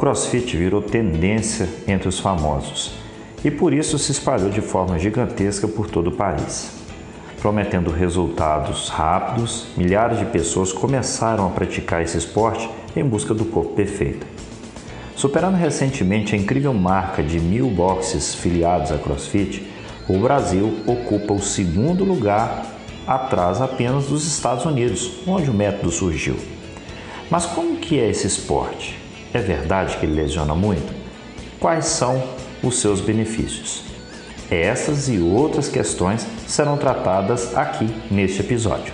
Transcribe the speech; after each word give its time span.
CrossFit 0.00 0.56
virou 0.56 0.80
tendência 0.80 1.68
entre 1.86 2.08
os 2.08 2.18
famosos 2.18 2.94
e 3.44 3.50
por 3.50 3.74
isso 3.74 3.98
se 3.98 4.12
espalhou 4.12 4.48
de 4.48 4.62
forma 4.62 4.98
gigantesca 4.98 5.68
por 5.68 5.90
todo 5.90 6.06
o 6.06 6.16
país. 6.16 6.70
Prometendo 7.38 7.90
resultados 7.90 8.88
rápidos, 8.88 9.66
milhares 9.76 10.18
de 10.18 10.24
pessoas 10.24 10.72
começaram 10.72 11.46
a 11.46 11.50
praticar 11.50 12.02
esse 12.02 12.16
esporte 12.16 12.66
em 12.96 13.04
busca 13.04 13.34
do 13.34 13.44
corpo 13.44 13.74
perfeito. 13.74 14.26
Superando 15.14 15.56
recentemente 15.56 16.34
a 16.34 16.38
incrível 16.38 16.72
marca 16.72 17.22
de 17.22 17.38
mil 17.38 17.68
boxes 17.68 18.34
filiados 18.34 18.90
à 18.90 18.96
CrossFit, 18.96 19.70
o 20.08 20.18
Brasil 20.18 20.78
ocupa 20.86 21.34
o 21.34 21.42
segundo 21.42 22.04
lugar 22.04 22.64
atrás 23.06 23.60
apenas 23.60 24.06
dos 24.06 24.26
Estados 24.26 24.64
Unidos, 24.64 25.20
onde 25.26 25.50
o 25.50 25.54
método 25.54 25.90
surgiu. 25.90 26.36
Mas 27.30 27.44
como 27.44 27.76
que 27.76 28.00
é 28.00 28.08
esse 28.08 28.26
esporte? 28.26 28.99
É 29.32 29.38
verdade 29.38 29.96
que 29.96 30.06
ele 30.06 30.14
lesiona 30.14 30.56
muito? 30.56 30.92
Quais 31.60 31.84
são 31.84 32.20
os 32.64 32.80
seus 32.80 33.00
benefícios? 33.00 33.84
Essas 34.50 35.08
e 35.08 35.20
outras 35.20 35.68
questões 35.68 36.26
serão 36.48 36.76
tratadas 36.76 37.56
aqui 37.56 37.86
neste 38.10 38.40
episódio. 38.40 38.92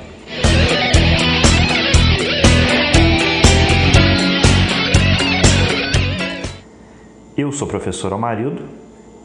Eu 7.35 7.51
sou 7.51 7.67
o 7.67 7.71
professor 7.71 8.13
Amarildo 8.13 8.65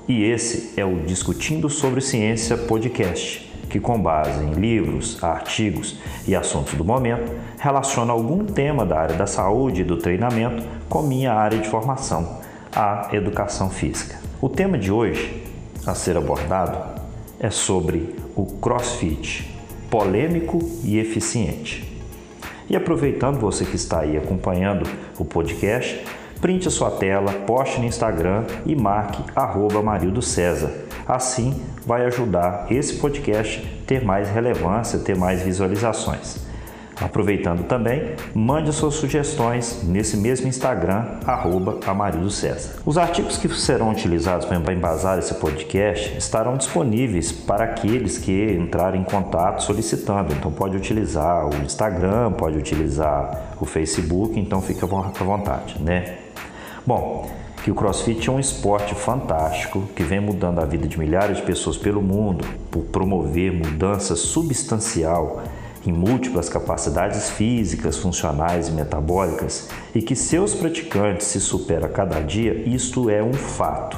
e 0.07 0.23
esse 0.23 0.79
é 0.79 0.85
o 0.85 1.01
Discutindo 1.01 1.69
sobre 1.69 1.99
Ciência 1.99 2.55
podcast 2.55 3.51
que, 3.71 3.79
com 3.79 3.99
base 3.99 4.43
em 4.43 4.51
livros, 4.51 5.23
artigos 5.23 5.97
e 6.27 6.35
assuntos 6.35 6.73
do 6.73 6.83
momento, 6.83 7.31
relaciona 7.61 8.11
algum 8.11 8.43
tema 8.43 8.83
da 8.83 8.99
área 8.99 9.15
da 9.15 9.27
saúde 9.27 9.81
e 9.81 9.83
do 9.83 9.95
treinamento 9.95 10.63
com 10.89 11.03
minha 11.03 11.31
área 11.31 11.59
de 11.59 11.69
formação, 11.69 12.39
a 12.75 13.09
educação 13.13 13.69
física. 13.69 14.19
O 14.41 14.49
tema 14.49 14.79
de 14.79 14.91
hoje 14.91 15.43
a 15.85 15.93
ser 15.93 16.17
abordado 16.17 16.99
é 17.39 17.51
sobre 17.51 18.15
o 18.35 18.47
CrossFit, 18.59 19.55
polêmico 19.91 20.57
e 20.83 20.97
eficiente. 20.97 21.87
E 22.67 22.75
aproveitando 22.75 23.39
você 23.39 23.63
que 23.63 23.75
está 23.75 23.99
aí 23.99 24.17
acompanhando 24.17 24.89
o 25.19 25.23
podcast, 25.23 26.03
printe 26.41 26.67
a 26.67 26.71
sua 26.71 26.89
tela, 26.89 27.31
poste 27.45 27.79
no 27.79 27.85
Instagram 27.85 28.43
e 28.65 28.75
marque 28.75 29.23
Marildo 29.83 30.23
César. 30.23 30.71
Assim 31.07 31.61
vai 31.85 32.07
ajudar 32.07 32.65
esse 32.71 32.95
podcast 32.95 33.63
ter 33.85 34.03
mais 34.03 34.29
relevância, 34.29 34.97
ter 34.97 35.15
mais 35.15 35.43
visualizações. 35.43 36.50
Aproveitando 37.01 37.63
também, 37.63 38.13
mande 38.33 38.71
suas 38.71 38.93
sugestões 38.93 39.81
nesse 39.83 40.15
mesmo 40.15 40.47
Instagram, 40.47 41.05
arroba 41.25 41.79
César. 42.29 42.75
Os 42.85 42.97
artigos 42.97 43.37
que 43.37 43.49
serão 43.49 43.89
utilizados 43.89 44.45
para 44.45 44.73
embasar 44.73 45.17
esse 45.17 45.33
podcast 45.33 46.15
estarão 46.15 46.55
disponíveis 46.57 47.31
para 47.31 47.65
aqueles 47.65 48.19
que 48.19 48.53
entrarem 48.53 49.01
em 49.01 49.03
contato 49.03 49.63
solicitando. 49.63 50.31
Então 50.33 50.51
pode 50.51 50.77
utilizar 50.77 51.47
o 51.47 51.55
Instagram, 51.63 52.33
pode 52.33 52.57
utilizar 52.57 53.55
o 53.59 53.65
Facebook, 53.65 54.39
então 54.39 54.61
fica 54.61 54.85
à 54.85 55.23
vontade, 55.23 55.81
né? 55.81 56.17
Bom, 56.85 57.29
que 57.63 57.71
o 57.71 57.75
CrossFit 57.75 58.27
é 58.27 58.31
um 58.31 58.39
esporte 58.39 58.95
fantástico 58.95 59.87
que 59.95 60.03
vem 60.03 60.19
mudando 60.19 60.59
a 60.59 60.65
vida 60.65 60.87
de 60.87 60.97
milhares 60.99 61.37
de 61.37 61.43
pessoas 61.43 61.77
pelo 61.77 62.01
mundo 62.01 62.45
por 62.69 62.83
promover 62.85 63.51
mudança 63.51 64.15
substancial 64.15 65.43
em 65.85 65.91
múltiplas 65.91 66.47
capacidades 66.47 67.29
físicas, 67.31 67.97
funcionais 67.97 68.67
e 68.67 68.71
metabólicas 68.71 69.69
e 69.95 70.01
que 70.01 70.15
seus 70.15 70.53
praticantes 70.53 71.27
se 71.27 71.39
superam 71.39 71.87
a 71.87 71.89
cada 71.89 72.19
dia, 72.19 72.53
isto 72.67 73.09
é 73.09 73.23
um 73.23 73.33
fato. 73.33 73.97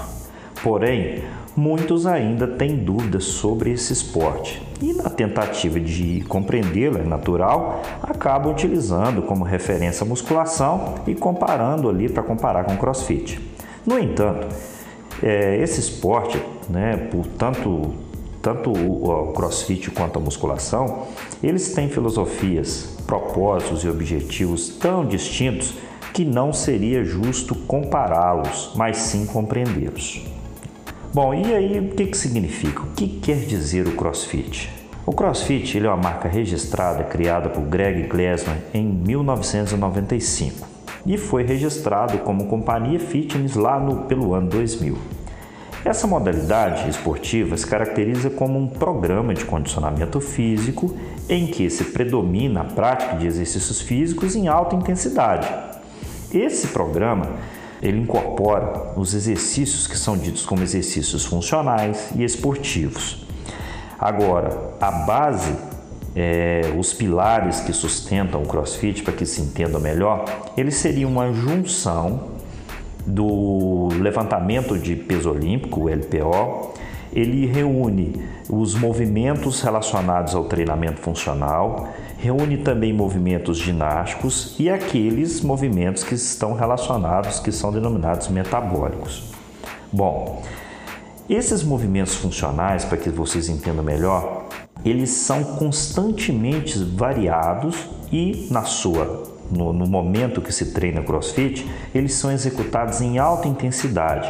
Porém, 0.63 1.23
muitos 1.55 2.07
ainda 2.07 2.47
têm 2.47 2.77
dúvidas 2.77 3.25
sobre 3.25 3.71
esse 3.71 3.91
esporte 3.91 4.61
e, 4.81 4.93
na 4.93 5.09
tentativa 5.09 5.79
de 5.79 6.23
compreendê-lo, 6.27 6.97
é 6.97 7.03
natural, 7.03 7.81
acabam 8.01 8.51
utilizando 8.51 9.21
como 9.21 9.43
referência 9.43 10.03
a 10.03 10.07
musculação 10.07 10.95
e 11.05 11.13
comparando 11.13 11.89
ali 11.89 12.07
para 12.09 12.23
comparar 12.23 12.63
com 12.63 12.73
o 12.73 12.77
crossfit. 12.77 13.39
No 13.85 13.99
entanto, 13.99 14.47
é, 15.21 15.57
esse 15.57 15.79
esporte, 15.79 16.41
né, 16.69 16.95
por 17.11 17.27
tanto, 17.27 17.93
tanto 18.43 18.71
o, 18.71 19.31
crossfit 19.31 19.89
quanto 19.89 20.19
a 20.19 20.21
musculação, 20.21 21.07
eles 21.41 21.73
têm 21.73 21.87
filosofias, 21.87 22.97
propósitos 23.07 23.85
e 23.85 23.87
objetivos 23.87 24.67
tão 24.67 25.05
distintos 25.05 25.73
que 26.13 26.25
não 26.25 26.51
seria 26.51 27.05
justo 27.05 27.55
compará-los, 27.55 28.73
mas 28.75 28.97
sim 28.97 29.25
compreendê-los. 29.25 30.25
Bom, 31.13 31.33
e 31.33 31.53
aí 31.53 31.79
o 31.79 31.95
que, 31.95 32.07
que 32.07 32.17
significa? 32.17 32.81
O 32.81 32.87
que 32.87 33.07
quer 33.07 33.37
dizer 33.37 33.87
o 33.87 33.95
CrossFit? 33.95 34.69
O 35.05 35.13
CrossFit 35.13 35.77
ele 35.77 35.87
é 35.87 35.89
uma 35.89 35.97
marca 35.97 36.27
registrada 36.27 37.05
criada 37.05 37.49
por 37.49 37.61
Greg 37.61 38.07
Glassman 38.07 38.57
em 38.73 38.85
1995 38.85 40.67
e 41.05 41.17
foi 41.17 41.43
registrado 41.43 42.17
como 42.19 42.47
companhia 42.47 42.99
fitness 42.99 43.55
lá 43.55 43.79
no, 43.79 44.03
pelo 44.03 44.33
ano 44.33 44.49
2000. 44.49 45.22
Essa 45.85 46.07
modalidade 46.07 46.89
esportiva 46.89 47.57
se 47.57 47.67
caracteriza 47.67 48.29
como 48.29 48.57
um 48.57 48.67
programa 48.67 49.33
de 49.33 49.43
condicionamento 49.43 50.21
físico 50.21 50.95
em 51.27 51.47
que 51.47 51.69
se 51.69 51.83
predomina 51.85 52.61
a 52.61 52.63
prática 52.63 53.17
de 53.17 53.27
exercícios 53.27 53.81
físicos 53.81 54.33
em 54.33 54.47
alta 54.47 54.77
intensidade. 54.77 55.47
Esse 56.33 56.67
programa 56.67 57.27
ele 57.81 57.99
incorpora 57.99 58.93
os 58.95 59.13
exercícios 59.13 59.85
que 59.85 59.97
são 59.97 60.17
ditos 60.17 60.45
como 60.45 60.63
exercícios 60.63 61.25
funcionais 61.25 62.11
e 62.15 62.23
esportivos. 62.23 63.27
Agora, 63.99 64.75
a 64.79 64.89
base, 64.89 65.53
é, 66.15 66.73
os 66.77 66.93
pilares 66.93 67.59
que 67.59 67.73
sustentam 67.73 68.41
o 68.41 68.47
CrossFit, 68.47 69.03
para 69.03 69.11
que 69.11 69.25
se 69.25 69.41
entenda 69.41 69.79
melhor, 69.79 70.23
eles 70.55 70.75
seriam 70.75 71.11
uma 71.11 71.33
junção 71.33 72.32
do 73.05 73.89
levantamento 73.99 74.77
de 74.77 74.95
peso 74.95 75.29
olímpico, 75.29 75.81
o 75.81 75.89
LPO, 75.89 76.73
ele 77.11 77.45
reúne 77.45 78.25
os 78.49 78.73
movimentos 78.73 79.61
relacionados 79.61 80.33
ao 80.33 80.45
treinamento 80.45 80.99
funcional, 80.99 81.89
reúne 82.17 82.57
também 82.57 82.91
movimentos 82.91 83.57
ginásticos 83.57 84.55
e 84.59 84.69
aqueles 84.69 85.41
movimentos 85.41 86.03
que 86.03 86.15
estão 86.15 86.53
relacionados, 86.53 87.39
que 87.39 87.51
são 87.51 87.71
denominados 87.71 88.29
metabólicos. 88.29 89.31
Bom, 89.91 90.41
esses 91.29 91.63
movimentos 91.63 92.15
funcionais, 92.15 92.83
para 92.83 92.97
que 92.97 93.09
vocês 93.09 93.47
entendam 93.47 93.83
melhor, 93.83 94.47
eles 94.83 95.11
são 95.11 95.43
constantemente 95.43 96.77
variados 96.79 97.87
e 98.11 98.47
na 98.51 98.63
sua 98.63 99.32
no, 99.51 99.73
no 99.73 99.85
momento 99.87 100.41
que 100.41 100.51
se 100.51 100.73
treina 100.73 101.01
CrossFit, 101.01 101.69
eles 101.93 102.13
são 102.13 102.31
executados 102.31 103.01
em 103.01 103.17
alta 103.17 103.47
intensidade. 103.47 104.29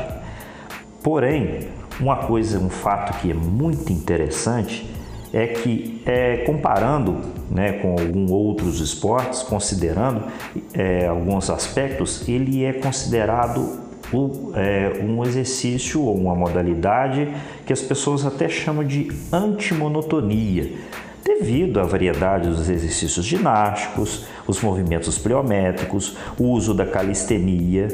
Porém, 1.02 1.68
uma 2.00 2.18
coisa, 2.18 2.58
um 2.60 2.70
fato 2.70 3.20
que 3.20 3.32
é 3.32 3.34
muito 3.34 3.92
interessante 3.92 4.90
é 5.34 5.48
que, 5.48 6.02
é, 6.06 6.38
comparando 6.46 7.18
né, 7.50 7.74
com 7.74 7.92
alguns 7.92 8.30
outros 8.30 8.80
esportes, 8.80 9.42
considerando 9.42 10.24
é, 10.74 11.08
alguns 11.08 11.50
aspectos, 11.50 12.28
ele 12.30 12.64
é 12.64 12.74
considerado 12.74 13.80
o, 14.14 14.52
é, 14.56 15.02
um 15.04 15.24
exercício 15.24 16.02
ou 16.02 16.16
uma 16.16 16.36
modalidade 16.36 17.34
que 17.66 17.74
as 17.74 17.82
pessoas 17.82 18.26
até 18.26 18.48
chamam 18.48 18.84
de 18.84 19.12
antimonotonia, 19.32 20.72
devido 21.24 21.80
à 21.80 21.84
variedade 21.84 22.50
dos 22.50 22.70
exercícios 22.70 23.26
ginásticos, 23.26 24.26
os 24.46 24.62
movimentos 24.62 25.18
pliométricos, 25.18 26.18
o 26.38 26.46
uso 26.46 26.74
da 26.74 26.86
calistenia, 26.86 27.88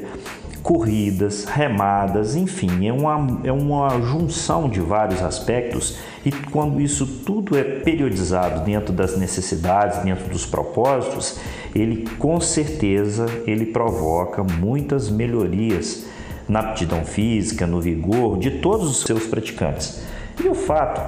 corridas, 0.64 1.46
remadas, 1.46 2.36
enfim, 2.36 2.88
é 2.88 2.94
uma, 2.94 3.40
é 3.44 3.52
uma 3.52 3.90
junção 4.02 4.70
de 4.70 4.80
vários 4.80 5.22
aspectos 5.22 5.98
e 6.26 6.32
quando 6.32 6.82
isso 6.82 7.06
tudo 7.26 7.58
é 7.58 7.64
periodizado 7.64 8.66
dentro 8.66 8.92
das 8.92 9.18
necessidades, 9.18 10.00
dentro 10.00 10.28
dos 10.30 10.46
propósitos, 10.46 11.40
ele 11.74 12.08
com 12.18 12.42
certeza 12.42 13.26
ele 13.46 13.68
provoca 13.68 14.44
muitas 14.44 15.10
melhorias 15.10 16.06
na 16.48 16.60
aptidão 16.62 17.06
física, 17.06 17.66
no 17.68 17.80
vigor 17.80 18.38
de 18.38 18.52
todos 18.60 18.90
os 18.90 19.02
seus 19.04 19.28
praticantes. 19.28 20.02
E 20.44 20.48
o 20.48 20.56
fato 20.56 21.02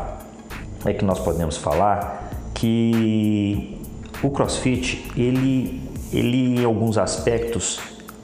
é 0.86 0.94
que 0.94 1.04
nós 1.04 1.20
podemos 1.20 1.58
falar 1.58 2.21
que 2.62 3.76
o 4.22 4.30
CrossFit 4.30 5.04
ele 5.18 5.82
ele 6.14 6.60
em 6.60 6.64
alguns 6.64 6.98
aspectos 6.98 7.80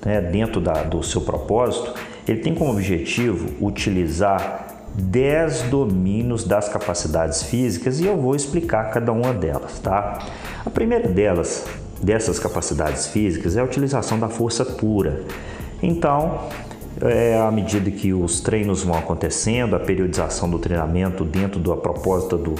né, 0.05 0.21
dentro 0.21 0.61
da, 0.61 0.83
do 0.83 1.01
seu 1.01 1.21
propósito, 1.21 1.93
ele 2.27 2.41
tem 2.41 2.53
como 2.53 2.71
objetivo 2.71 3.49
utilizar 3.65 4.67
10 4.93 5.63
domínios 5.63 6.43
das 6.43 6.69
capacidades 6.69 7.43
físicas 7.43 7.99
e 7.99 8.05
eu 8.05 8.17
vou 8.17 8.35
explicar 8.35 8.91
cada 8.91 9.11
uma 9.11 9.33
delas, 9.33 9.79
tá? 9.79 10.19
A 10.65 10.69
primeira 10.69 11.07
delas, 11.07 11.65
dessas 12.01 12.37
capacidades 12.37 13.07
físicas, 13.07 13.55
é 13.55 13.61
a 13.61 13.63
utilização 13.63 14.19
da 14.19 14.27
força 14.27 14.65
pura, 14.65 15.23
Então, 15.81 16.41
é, 17.01 17.39
à 17.39 17.49
medida 17.51 17.89
que 17.89 18.13
os 18.13 18.41
treinos 18.41 18.83
vão 18.83 18.97
acontecendo, 18.97 19.75
a 19.75 19.79
periodização 19.79 20.49
do 20.49 20.59
treinamento 20.59 21.23
dentro 21.23 21.59
da 21.59 21.75
proposta 21.75 22.35
do, 22.35 22.55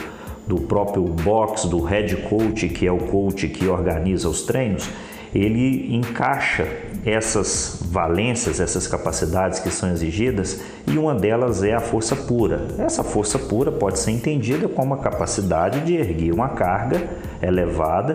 do 0.47 0.55
próprio 0.55 1.03
box, 1.03 1.67
do 1.67 1.81
head 1.81 2.15
coach, 2.29 2.69
que 2.69 2.88
é 2.88 2.91
o 2.91 2.97
coach 2.97 3.47
que 3.47 3.67
organiza 3.67 4.29
os 4.29 4.44
treinos, 4.44 4.89
ele 5.35 5.94
encaixa 5.95 6.67
essas 7.05 7.83
valências, 7.89 8.59
essas 8.59 8.88
capacidades 8.88 9.59
que 9.59 9.69
são 9.69 9.91
exigidas, 9.91 10.61
e 10.88 10.97
uma 10.97 11.13
delas 11.13 11.63
é 11.63 11.73
a 11.73 11.79
força 11.79 12.15
pura. 12.15 12.67
Essa 12.77 13.03
força 13.03 13.38
pura 13.38 13.71
pode 13.71 13.99
ser 13.99 14.11
entendida 14.11 14.67
como 14.67 14.94
a 14.94 14.97
capacidade 14.97 15.81
de 15.81 15.95
erguer 15.95 16.33
uma 16.33 16.49
carga 16.49 17.07
elevada 17.41 18.13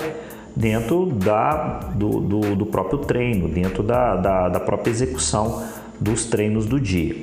dentro 0.54 1.06
da, 1.06 1.80
do, 1.94 2.20
do, 2.20 2.56
do 2.56 2.66
próprio 2.66 3.00
treino, 3.00 3.48
dentro 3.48 3.82
da, 3.82 4.16
da, 4.16 4.48
da 4.48 4.60
própria 4.60 4.90
execução 4.90 5.62
dos 6.00 6.24
treinos 6.24 6.66
do 6.66 6.80
dia. 6.80 7.16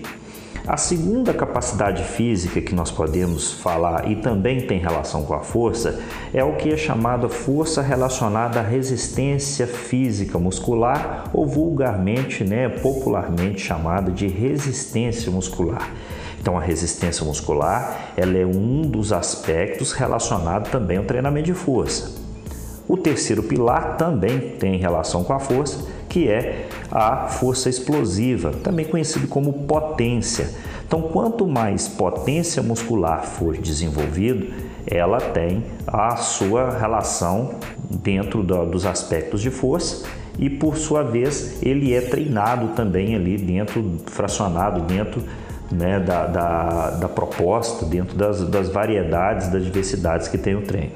A 0.69 0.77
segunda 0.77 1.33
capacidade 1.33 2.03
física 2.03 2.61
que 2.61 2.75
nós 2.75 2.91
podemos 2.91 3.53
falar 3.53 4.07
e 4.07 4.15
também 4.15 4.67
tem 4.67 4.77
relação 4.77 5.23
com 5.23 5.33
a 5.33 5.39
força 5.39 5.99
é 6.31 6.43
o 6.43 6.57
que 6.57 6.71
é 6.71 6.77
chamada 6.77 7.27
força 7.27 7.81
relacionada 7.81 8.59
à 8.59 8.61
resistência 8.61 9.65
física 9.65 10.37
muscular 10.37 11.27
ou 11.33 11.47
vulgarmente, 11.47 12.43
né, 12.43 12.69
popularmente 12.69 13.59
chamada 13.59 14.11
de 14.11 14.27
resistência 14.27 15.31
muscular. 15.31 15.89
Então 16.39 16.55
a 16.55 16.61
resistência 16.61 17.25
muscular, 17.25 18.11
ela 18.15 18.37
é 18.37 18.45
um 18.45 18.83
dos 18.83 19.11
aspectos 19.11 19.91
relacionado 19.91 20.69
também 20.69 20.97
ao 20.97 21.03
treinamento 21.03 21.47
de 21.47 21.55
força. 21.55 22.11
O 22.87 22.95
terceiro 22.95 23.41
pilar 23.41 23.97
também 23.97 24.39
tem 24.59 24.77
relação 24.77 25.23
com 25.23 25.33
a 25.33 25.39
força, 25.39 25.79
que 26.09 26.27
é 26.27 26.67
a 26.91 27.27
força 27.27 27.69
explosiva, 27.69 28.51
também 28.63 28.85
conhecido 28.85 29.27
como 29.27 29.53
potência. 29.53 30.49
Então, 30.85 31.03
quanto 31.03 31.47
mais 31.47 31.87
potência 31.87 32.63
muscular 32.63 33.23
for 33.23 33.55
desenvolvido, 33.55 34.51
ela 34.87 35.19
tem 35.19 35.63
a 35.85 36.15
sua 36.15 36.71
relação 36.71 37.55
dentro 37.89 38.41
do, 38.41 38.65
dos 38.65 38.85
aspectos 38.85 39.39
de 39.39 39.51
força 39.51 40.07
e, 40.39 40.49
por 40.49 40.77
sua 40.77 41.03
vez, 41.03 41.61
ele 41.61 41.93
é 41.93 42.01
treinado 42.01 42.69
também 42.69 43.13
ali 43.13 43.37
dentro, 43.37 43.99
fracionado 44.07 44.81
dentro 44.81 45.21
né, 45.71 45.99
da, 45.99 46.25
da, 46.25 46.89
da, 46.91 47.09
proposta, 47.09 47.85
dentro 47.85 48.17
das, 48.17 48.43
das 48.47 48.69
variedades, 48.69 49.49
das 49.49 49.63
diversidades 49.63 50.27
que 50.27 50.37
tem 50.37 50.55
o 50.55 50.61
treino. 50.61 50.93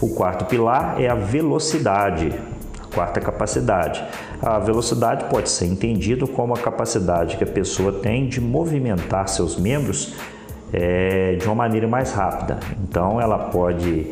O 0.00 0.08
quarto 0.08 0.46
pilar 0.46 1.00
é 1.00 1.08
a 1.08 1.14
velocidade, 1.14 2.32
a 2.82 2.94
quarta 2.94 3.20
capacidade. 3.20 4.02
A 4.42 4.58
velocidade 4.58 5.26
pode 5.26 5.48
ser 5.48 5.66
entendido 5.66 6.26
como 6.26 6.52
a 6.52 6.58
capacidade 6.58 7.36
que 7.36 7.44
a 7.44 7.46
pessoa 7.46 7.92
tem 7.92 8.26
de 8.26 8.40
movimentar 8.40 9.28
seus 9.28 9.56
membros 9.56 10.14
é, 10.72 11.36
de 11.36 11.46
uma 11.46 11.54
maneira 11.54 11.86
mais 11.86 12.12
rápida. 12.12 12.58
Então, 12.82 13.20
ela 13.20 13.38
pode. 13.38 14.06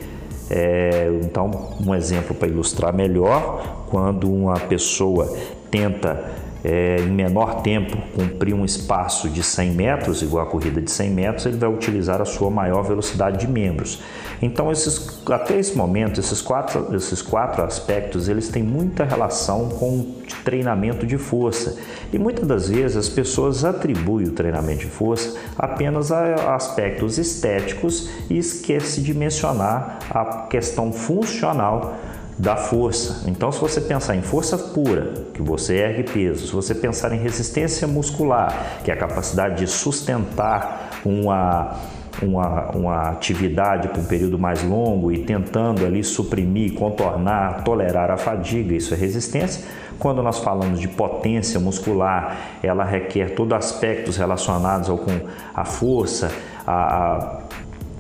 É, 0.49 1.11
então, 1.23 1.75
um 1.85 1.93
exemplo 1.95 2.35
para 2.35 2.47
ilustrar 2.47 2.95
melhor, 2.95 3.87
quando 3.89 4.33
uma 4.33 4.55
pessoa 4.55 5.37
tenta 5.69 6.25
é, 6.63 6.97
em 7.01 7.11
menor 7.11 7.63
tempo 7.63 7.97
cumprir 8.15 8.55
um 8.55 8.65
espaço 8.65 9.29
de 9.29 9.43
100 9.43 9.73
metros, 9.73 10.23
igual 10.23 10.45
a 10.45 10.47
corrida 10.49 10.81
de 10.81 10.91
100 10.91 11.11
metros, 11.11 11.47
ele 11.47 11.57
vai 11.57 11.69
utilizar 11.69 12.21
a 12.21 12.25
sua 12.25 12.51
maior 12.51 12.83
velocidade 12.83 13.39
de 13.39 13.49
membros. 13.49 14.01
Então, 14.43 14.73
esses, 14.73 15.21
até 15.31 15.59
esse 15.59 15.77
momento, 15.77 16.19
esses 16.19 16.41
quatro, 16.41 16.95
esses 16.95 17.21
quatro 17.21 17.63
aspectos, 17.63 18.29
eles 18.29 18.49
têm 18.49 18.63
muita 18.63 19.05
relação 19.05 19.69
com 19.69 20.15
treinamento 20.45 21.07
de 21.07 21.19
força. 21.19 21.77
E 22.13 22.19
muitas 22.19 22.47
das 22.47 22.69
vezes 22.69 22.97
as 22.97 23.09
pessoas 23.09 23.65
atribuem 23.65 24.29
o 24.29 24.33
treinamento 24.33 24.81
de 24.81 24.91
força 24.91 25.39
apenas 25.59 26.11
a 26.11 26.55
aspectos 26.55 27.19
estéticos 27.19 28.09
e 28.31 28.39
esquece 28.39 29.03
de 29.03 29.13
mencionar 29.13 29.99
a 30.11 30.47
questão 30.49 30.93
funcional 30.93 31.97
da 32.39 32.57
força. 32.57 33.29
Então, 33.29 33.53
se 33.53 33.61
você 33.61 33.83
pensar 33.83 34.17
em 34.17 34.23
força 34.23 34.57
pura, 34.57 35.13
que 35.35 35.43
você 35.43 35.77
ergue 35.77 36.11
peso, 36.11 36.47
se 36.47 36.53
você 36.53 36.75
pensar 36.75 37.13
em 37.13 37.19
resistência 37.19 37.87
muscular, 37.87 38.81
que 38.83 38.91
é 38.91 38.95
a 38.95 38.97
capacidade 38.97 39.59
de 39.59 39.67
sustentar 39.67 41.03
uma, 41.05 41.77
uma, 42.23 42.71
uma 42.71 43.09
atividade 43.11 43.89
por 43.89 43.99
um 43.99 44.05
período 44.05 44.39
mais 44.39 44.63
longo 44.63 45.11
e 45.11 45.19
tentando 45.19 45.85
ali 45.85 46.03
suprimir, 46.05 46.75
contornar, 46.75 47.65
tolerar 47.65 48.11
a 48.11 48.17
fadiga, 48.17 48.75
isso 48.75 48.95
é 48.95 48.97
resistência. 48.97 49.65
Quando 49.99 50.23
nós 50.23 50.39
falamos 50.39 50.81
de 50.81 50.89
potência 50.89 51.61
muscular, 51.61 52.59
ela 52.63 52.85
requer 52.85 53.35
todos 53.35 53.57
aspectos 53.57 54.17
relacionados 54.17 54.89
ao, 54.89 54.97
com 54.97 55.13
a 55.55 55.65
força, 55.65 56.31
a, 56.67 56.73
a 56.73 57.41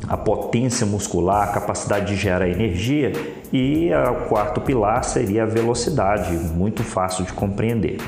a 0.08 0.16
potência 0.16 0.86
muscular, 0.86 1.48
a 1.48 1.52
capacidade 1.52 2.06
de 2.06 2.16
gerar 2.16 2.48
energia 2.48 3.12
e 3.52 3.90
o 3.92 4.28
quarto 4.28 4.60
pilar 4.60 5.04
seria 5.04 5.42
a 5.42 5.46
velocidade, 5.46 6.32
muito 6.32 6.82
fácil 6.82 7.24
de 7.24 7.32
compreender. 7.32 7.98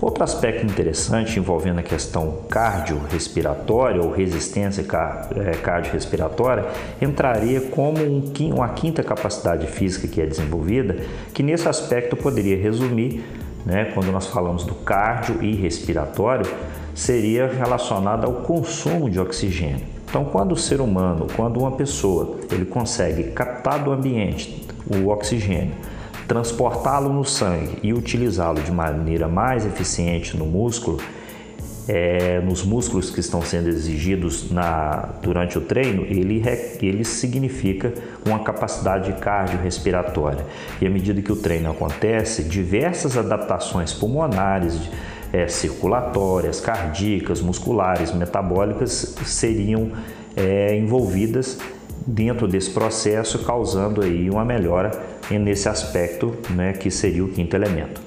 Outro 0.00 0.22
aspecto 0.22 0.64
interessante 0.64 1.40
envolvendo 1.40 1.80
a 1.80 1.82
questão 1.82 2.38
cardiorrespiratória 2.48 4.00
ou 4.00 4.12
resistência 4.12 4.82
é, 4.82 5.50
cardiorrespiratória 5.56 6.66
entraria 7.02 7.60
como 7.62 7.98
um, 8.04 8.32
uma 8.54 8.68
quinta 8.68 9.02
capacidade 9.02 9.66
física 9.66 10.06
que 10.06 10.20
é 10.20 10.26
desenvolvida, 10.26 10.98
que 11.34 11.42
nesse 11.42 11.68
aspecto 11.68 12.16
poderia 12.16 12.56
resumir, 12.56 13.24
né, 13.66 13.86
quando 13.92 14.12
nós 14.12 14.28
falamos 14.28 14.62
do 14.62 14.74
cardio 14.74 15.42
e 15.42 15.56
respiratório, 15.56 16.48
seria 16.94 17.48
relacionada 17.48 18.24
ao 18.26 18.34
consumo 18.34 19.10
de 19.10 19.18
oxigênio. 19.18 19.84
Então, 20.08 20.24
quando 20.24 20.52
o 20.52 20.56
ser 20.56 20.80
humano, 20.80 21.26
quando 21.36 21.58
uma 21.58 21.72
pessoa, 21.72 22.38
ele 22.50 22.64
consegue 22.64 23.24
captar 23.32 23.82
do 23.82 23.92
ambiente 23.92 24.64
o 24.86 25.08
oxigênio, 25.08 25.74
transportá-lo 26.28 27.10
no 27.10 27.24
sangue 27.24 27.78
e 27.82 27.94
utilizá-lo 27.94 28.60
de 28.60 28.70
maneira 28.70 29.26
mais 29.26 29.64
eficiente 29.64 30.36
no 30.36 30.44
músculo, 30.44 30.98
é, 31.88 32.38
nos 32.40 32.62
músculos 32.62 33.08
que 33.08 33.18
estão 33.18 33.40
sendo 33.40 33.70
exigidos 33.70 34.50
na, 34.50 35.08
durante 35.22 35.56
o 35.56 35.62
treino, 35.62 36.02
ele, 36.02 36.42
ele 36.82 37.02
significa 37.02 37.94
uma 38.26 38.40
capacidade 38.40 39.10
cardiorrespiratória. 39.14 40.44
E 40.82 40.86
à 40.86 40.90
medida 40.90 41.22
que 41.22 41.32
o 41.32 41.36
treino 41.36 41.70
acontece, 41.70 42.44
diversas 42.44 43.16
adaptações 43.16 43.94
pulmonares, 43.94 44.78
é, 45.32 45.48
circulatórias, 45.48 46.60
cardíacas, 46.60 47.40
musculares, 47.40 48.12
metabólicas 48.12 49.16
seriam 49.24 49.92
é, 50.36 50.76
envolvidas 50.76 51.58
dentro 52.08 52.48
desse 52.48 52.70
processo, 52.70 53.38
causando 53.40 54.00
aí 54.00 54.30
uma 54.30 54.44
melhora 54.44 54.90
nesse 55.30 55.68
aspecto, 55.68 56.34
né, 56.50 56.72
que 56.72 56.90
seria 56.90 57.22
o 57.22 57.28
quinto 57.28 57.54
elemento. 57.54 58.00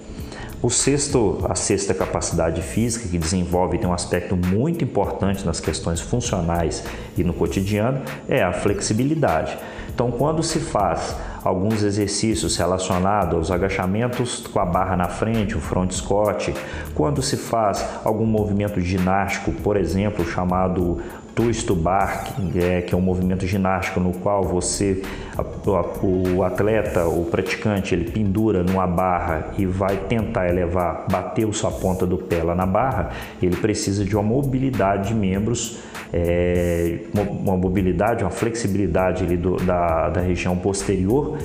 O 0.59 0.69
sexto, 0.69 1.43
a 1.47 1.55
sexta 1.55 1.93
capacidade 1.93 2.61
física 2.61 3.07
que 3.07 3.17
desenvolve 3.17 3.77
tem 3.77 3.87
um 3.87 3.93
aspecto 3.93 4.35
muito 4.35 4.83
importante 4.83 5.45
nas 5.45 5.59
questões 5.59 5.99
funcionais 5.99 6.83
e 7.17 7.23
no 7.23 7.33
cotidiano 7.33 8.01
é 8.27 8.43
a 8.43 8.51
flexibilidade. 8.51 9.57
Então, 9.93 10.09
quando 10.09 10.41
se 10.41 10.59
faz 10.59 11.15
alguns 11.43 11.83
exercícios 11.83 12.55
relacionados 12.57 13.35
aos 13.35 13.51
agachamentos 13.51 14.45
com 14.47 14.59
a 14.59 14.65
barra 14.65 14.95
na 14.95 15.07
frente, 15.07 15.57
o 15.57 15.59
front 15.59 15.91
squat, 15.91 16.53
quando 16.93 17.21
se 17.21 17.37
faz 17.37 17.85
algum 18.03 18.25
movimento 18.25 18.79
ginástico, 18.79 19.51
por 19.51 19.75
exemplo, 19.75 20.23
chamado 20.25 21.01
twist 21.35 21.71
bar, 21.73 22.35
é, 22.55 22.81
que 22.81 22.93
é 22.93 22.97
um 22.97 23.01
movimento 23.01 23.45
ginástico 23.45 23.99
no 23.99 24.13
qual 24.13 24.43
você, 24.43 25.01
o 26.03 26.43
atleta, 26.43 27.07
o 27.07 27.25
praticante, 27.25 27.95
ele 27.95 28.11
pendura 28.11 28.63
numa 28.63 28.87
barra 28.87 29.53
e 29.57 29.65
vai 29.65 29.97
tentar 29.97 30.49
elevar, 30.49 31.05
bater 31.09 31.51
sua 31.53 31.71
ponta 31.71 32.05
do 32.05 32.17
pé 32.17 32.43
lá 32.43 32.55
na 32.55 32.65
barra, 32.65 33.11
ele 33.41 33.55
precisa 33.55 34.05
de 34.05 34.15
uma 34.15 34.23
mobilidade 34.23 35.09
de 35.09 35.15
membros 35.15 35.79
é, 36.13 36.99
uma 37.13 37.55
mobilidade, 37.55 38.23
uma 38.23 38.29
flexibilidade 38.29 39.37
do, 39.37 39.55
da, 39.57 40.09
da 40.09 40.21
região 40.21 40.57
posterior 40.57 41.37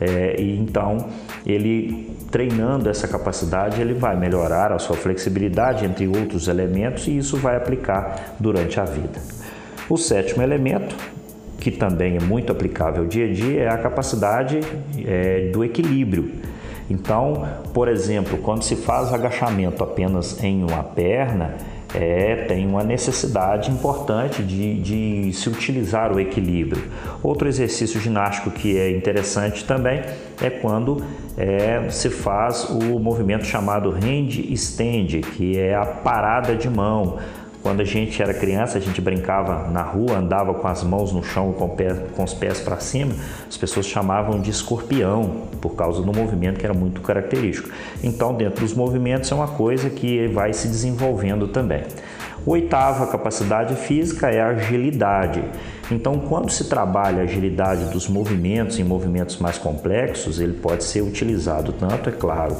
é, 0.00 0.40
e 0.40 0.58
então 0.58 1.08
ele 1.46 2.07
treinando 2.30 2.88
essa 2.88 3.08
capacidade 3.08 3.80
ele 3.80 3.94
vai 3.94 4.16
melhorar 4.16 4.72
a 4.72 4.78
sua 4.78 4.96
flexibilidade 4.96 5.84
entre 5.84 6.06
outros 6.06 6.48
elementos 6.48 7.06
e 7.06 7.16
isso 7.16 7.36
vai 7.36 7.56
aplicar 7.56 8.34
durante 8.38 8.78
a 8.78 8.84
vida. 8.84 9.20
O 9.88 9.96
sétimo 9.96 10.42
elemento 10.42 10.94
que 11.58 11.70
também 11.70 12.16
é 12.16 12.20
muito 12.20 12.52
aplicável 12.52 13.06
dia 13.06 13.26
a 13.26 13.32
dia 13.32 13.62
é 13.62 13.68
a 13.68 13.78
capacidade 13.78 14.60
é, 15.04 15.50
do 15.50 15.64
equilíbrio. 15.64 16.32
Então, 16.90 17.46
por 17.74 17.88
exemplo, 17.88 18.38
quando 18.38 18.62
se 18.62 18.76
faz 18.76 19.12
agachamento 19.12 19.82
apenas 19.82 20.42
em 20.42 20.62
uma 20.62 20.82
perna, 20.82 21.54
é, 21.94 22.44
tem 22.48 22.66
uma 22.66 22.82
necessidade 22.82 23.70
importante 23.70 24.42
de, 24.42 24.80
de 24.80 25.32
se 25.32 25.48
utilizar 25.48 26.12
o 26.12 26.20
equilíbrio. 26.20 26.82
Outro 27.22 27.48
exercício 27.48 28.00
ginástico 28.00 28.50
que 28.50 28.76
é 28.76 28.90
interessante 28.90 29.64
também 29.64 30.02
é 30.42 30.50
quando 30.50 31.02
é, 31.36 31.88
se 31.88 32.10
faz 32.10 32.64
o 32.64 32.98
movimento 32.98 33.46
chamado 33.46 33.90
handstand, 33.90 35.20
que 35.36 35.58
é 35.58 35.74
a 35.74 35.86
parada 35.86 36.54
de 36.54 36.68
mão. 36.68 37.18
Quando 37.62 37.80
a 37.80 37.84
gente 37.84 38.22
era 38.22 38.32
criança, 38.32 38.78
a 38.78 38.80
gente 38.80 39.00
brincava 39.00 39.68
na 39.68 39.82
rua, 39.82 40.16
andava 40.16 40.54
com 40.54 40.66
as 40.66 40.82
mãos 40.84 41.12
no 41.12 41.22
chão 41.22 41.52
com, 41.52 41.68
pé, 41.68 41.94
com 42.16 42.22
os 42.22 42.32
pés 42.32 42.60
para 42.60 42.78
cima, 42.78 43.14
as 43.48 43.56
pessoas 43.56 43.86
chamavam 43.86 44.40
de 44.40 44.50
escorpião, 44.50 45.48
por 45.60 45.74
causa 45.74 46.00
do 46.00 46.12
movimento 46.12 46.58
que 46.60 46.64
era 46.64 46.74
muito 46.74 47.00
característico. 47.00 47.68
Então, 48.02 48.34
dentro 48.34 48.60
dos 48.60 48.74
movimentos, 48.74 49.30
é 49.32 49.34
uma 49.34 49.48
coisa 49.48 49.90
que 49.90 50.28
vai 50.28 50.52
se 50.52 50.68
desenvolvendo 50.68 51.48
também. 51.48 51.82
Oitava 52.46 53.06
capacidade 53.08 53.74
física 53.74 54.30
é 54.30 54.40
a 54.40 54.48
agilidade. 54.48 55.42
Então, 55.90 56.18
quando 56.18 56.50
se 56.50 56.64
trabalha 56.68 57.20
a 57.20 57.24
agilidade 57.24 57.86
dos 57.86 58.08
movimentos 58.08 58.78
em 58.78 58.84
movimentos 58.84 59.38
mais 59.38 59.58
complexos, 59.58 60.38
ele 60.40 60.54
pode 60.54 60.84
ser 60.84 61.02
utilizado 61.02 61.72
tanto, 61.72 62.08
é 62.08 62.12
claro, 62.12 62.56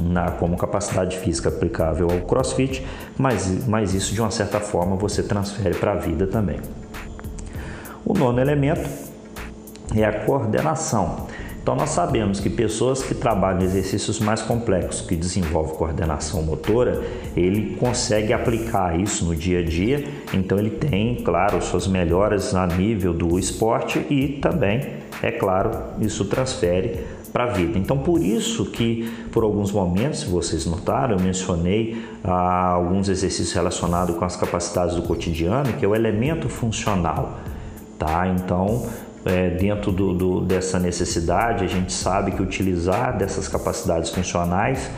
na, 0.00 0.30
como 0.32 0.56
capacidade 0.56 1.18
física 1.18 1.48
aplicável 1.48 2.08
ao 2.10 2.20
CrossFit, 2.20 2.84
mas, 3.16 3.66
mas 3.66 3.94
isso 3.94 4.14
de 4.14 4.20
uma 4.20 4.30
certa 4.30 4.60
forma 4.60 4.96
você 4.96 5.22
transfere 5.22 5.74
para 5.74 5.92
a 5.92 5.96
vida 5.96 6.26
também. 6.26 6.58
O 8.04 8.12
nono 8.12 8.40
elemento 8.40 8.88
é 9.94 10.04
a 10.04 10.12
coordenação. 10.24 11.26
Então 11.64 11.74
nós 11.74 11.90
sabemos 11.90 12.40
que 12.40 12.50
pessoas 12.50 13.02
que 13.02 13.14
trabalham 13.14 13.62
exercícios 13.62 14.20
mais 14.20 14.42
complexos, 14.42 15.00
que 15.00 15.16
desenvolvem 15.16 15.74
coordenação 15.74 16.42
motora, 16.42 17.02
ele 17.34 17.76
consegue 17.76 18.34
aplicar 18.34 19.00
isso 19.00 19.24
no 19.24 19.34
dia 19.34 19.60
a 19.60 19.62
dia. 19.62 20.04
Então 20.34 20.58
ele 20.58 20.68
tem, 20.68 21.14
claro, 21.24 21.62
suas 21.62 21.86
melhoras 21.86 22.54
a 22.54 22.66
nível 22.66 23.14
do 23.14 23.38
esporte 23.38 23.98
e 24.10 24.40
também, 24.42 24.86
é 25.22 25.30
claro, 25.30 25.70
isso 26.02 26.26
transfere 26.26 27.02
para 27.34 27.44
a 27.44 27.48
vida. 27.48 27.76
Então, 27.80 27.98
por 27.98 28.22
isso 28.22 28.66
que, 28.66 29.12
por 29.32 29.42
alguns 29.42 29.72
momentos, 29.72 30.20
se 30.20 30.26
vocês 30.26 30.64
notaram, 30.66 31.16
eu 31.16 31.20
mencionei 31.20 32.00
ah, 32.22 32.68
alguns 32.68 33.08
exercícios 33.08 33.52
relacionados 33.52 34.16
com 34.16 34.24
as 34.24 34.36
capacidades 34.36 34.94
do 34.94 35.02
cotidiano, 35.02 35.72
que 35.72 35.84
é 35.84 35.88
o 35.88 35.96
elemento 35.96 36.48
funcional, 36.48 37.40
tá? 37.98 38.28
Então, 38.28 38.86
é, 39.24 39.50
dentro 39.50 39.90
do, 39.90 40.14
do, 40.14 40.40
dessa 40.42 40.78
necessidade, 40.78 41.64
a 41.64 41.66
gente 41.66 41.92
sabe 41.92 42.30
que 42.30 42.40
utilizar 42.40 43.18
dessas 43.18 43.48
capacidades 43.48 44.10
funcionais 44.10 44.88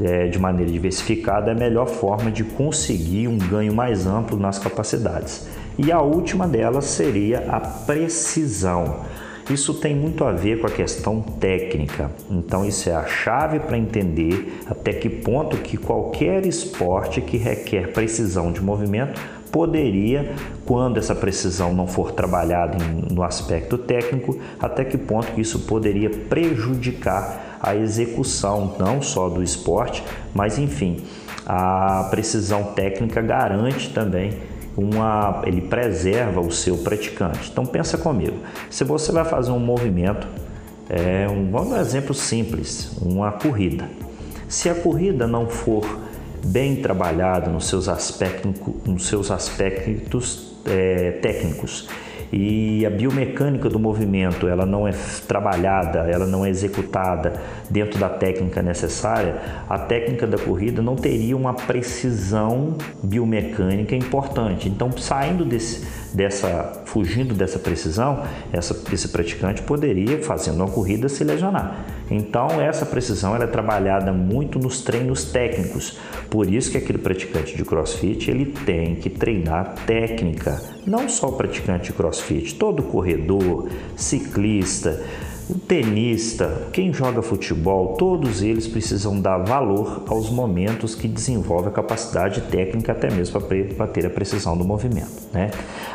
é, 0.00 0.28
de 0.28 0.38
maneira 0.38 0.72
diversificada 0.72 1.50
é 1.50 1.52
a 1.52 1.58
melhor 1.58 1.88
forma 1.88 2.30
de 2.30 2.42
conseguir 2.42 3.28
um 3.28 3.36
ganho 3.36 3.74
mais 3.74 4.06
amplo 4.06 4.38
nas 4.38 4.58
capacidades. 4.58 5.46
E 5.76 5.92
a 5.92 6.00
última 6.00 6.48
delas 6.48 6.86
seria 6.86 7.44
a 7.50 7.60
precisão. 7.60 9.04
Isso 9.48 9.74
tem 9.74 9.94
muito 9.94 10.24
a 10.24 10.32
ver 10.32 10.60
com 10.60 10.66
a 10.66 10.70
questão 10.70 11.20
técnica. 11.20 12.10
Então 12.28 12.64
isso 12.64 12.90
é 12.90 12.94
a 12.94 13.06
chave 13.06 13.60
para 13.60 13.78
entender 13.78 14.60
até 14.68 14.92
que 14.92 15.08
ponto 15.08 15.56
que 15.58 15.76
qualquer 15.76 16.44
esporte 16.44 17.20
que 17.20 17.36
requer 17.36 17.92
precisão 17.92 18.50
de 18.50 18.60
movimento 18.60 19.20
poderia, 19.52 20.34
quando 20.64 20.98
essa 20.98 21.14
precisão 21.14 21.72
não 21.72 21.86
for 21.86 22.10
trabalhada 22.10 22.76
no 23.10 23.22
aspecto 23.22 23.78
técnico, 23.78 24.38
até 24.60 24.84
que 24.84 24.98
ponto 24.98 25.32
que 25.32 25.40
isso 25.40 25.60
poderia 25.60 26.10
prejudicar 26.10 27.58
a 27.62 27.74
execução 27.74 28.74
não 28.78 29.00
só 29.00 29.28
do 29.28 29.42
esporte, 29.42 30.02
mas 30.34 30.58
enfim, 30.58 31.04
a 31.46 32.08
precisão 32.10 32.64
técnica 32.64 33.22
garante 33.22 33.90
também 33.90 34.32
uma, 34.76 35.42
ele 35.44 35.62
preserva 35.62 36.40
o 36.40 36.50
seu 36.52 36.76
praticante. 36.78 37.50
Então 37.50 37.64
pensa 37.64 37.96
comigo, 37.96 38.36
se 38.70 38.84
você 38.84 39.10
vai 39.10 39.24
fazer 39.24 39.50
um 39.50 39.58
movimento, 39.58 40.26
é 40.88 41.26
um, 41.28 41.50
vamos 41.50 41.72
um 41.72 41.80
exemplo 41.80 42.14
simples, 42.14 42.92
uma 43.00 43.32
corrida. 43.32 43.88
Se 44.48 44.68
a 44.68 44.74
corrida 44.74 45.26
não 45.26 45.48
for 45.48 45.84
bem 46.44 46.76
trabalhada 46.76 47.50
nos 47.50 47.66
seus 47.66 47.88
aspectos, 47.88 48.52
nos 48.84 49.06
seus 49.06 49.30
aspectos 49.30 50.54
é, 50.64 51.12
técnicos 51.22 51.88
e 52.38 52.84
a 52.84 52.90
biomecânica 52.90 53.68
do 53.70 53.78
movimento 53.78 54.46
ela 54.46 54.66
não 54.66 54.86
é 54.86 54.92
trabalhada, 55.26 56.00
ela 56.00 56.26
não 56.26 56.44
é 56.44 56.50
executada 56.50 57.32
dentro 57.70 57.98
da 57.98 58.10
técnica 58.10 58.60
necessária, 58.62 59.36
a 59.68 59.78
técnica 59.78 60.26
da 60.26 60.36
corrida 60.36 60.82
não 60.82 60.96
teria 60.96 61.34
uma 61.34 61.54
precisão 61.54 62.76
biomecânica 63.02 63.96
importante. 63.96 64.68
Então, 64.68 64.92
saindo 64.98 65.46
desse, 65.46 65.86
dessa, 66.12 66.82
fugindo 66.86 67.34
dessa 67.34 67.58
precisão, 67.58 68.22
essa, 68.52 68.76
esse 68.92 69.08
praticante 69.08 69.62
poderia, 69.62 70.22
fazendo 70.22 70.56
uma 70.56 70.70
corrida, 70.70 71.08
se 71.08 71.24
lesionar. 71.24 71.84
Então, 72.10 72.60
essa 72.60 72.86
precisão 72.86 73.34
é 73.36 73.46
trabalhada 73.46 74.12
muito 74.12 74.58
nos 74.58 74.80
treinos 74.80 75.24
técnicos. 75.24 75.98
Por 76.30 76.48
isso 76.50 76.70
que 76.70 76.78
aquele 76.78 76.98
praticante 76.98 77.56
de 77.56 77.64
CrossFit 77.64 78.30
ele 78.30 78.46
tem 78.46 78.94
que 78.96 79.10
treinar 79.10 79.74
técnica, 79.86 80.62
não 80.86 81.08
só 81.08 81.28
o 81.28 81.32
praticante 81.32 81.86
de 81.86 81.92
CrossFit, 81.92 82.54
todo 82.54 82.82
corredor, 82.82 83.68
ciclista, 83.96 85.02
o 85.48 85.54
tenista, 85.54 86.68
quem 86.72 86.92
joga 86.92 87.22
futebol, 87.22 87.94
todos 87.94 88.42
eles 88.42 88.66
precisam 88.66 89.20
dar 89.20 89.38
valor 89.38 90.04
aos 90.08 90.28
momentos 90.28 90.94
que 90.94 91.06
desenvolve 91.06 91.68
a 91.68 91.70
capacidade 91.70 92.40
técnica, 92.42 92.92
até 92.92 93.10
mesmo 93.10 93.40
para 93.40 93.86
ter 93.86 94.06
a 94.06 94.10
precisão 94.10 94.56
do 94.56 94.64
movimento. 94.64 95.28
Né? 95.32 95.50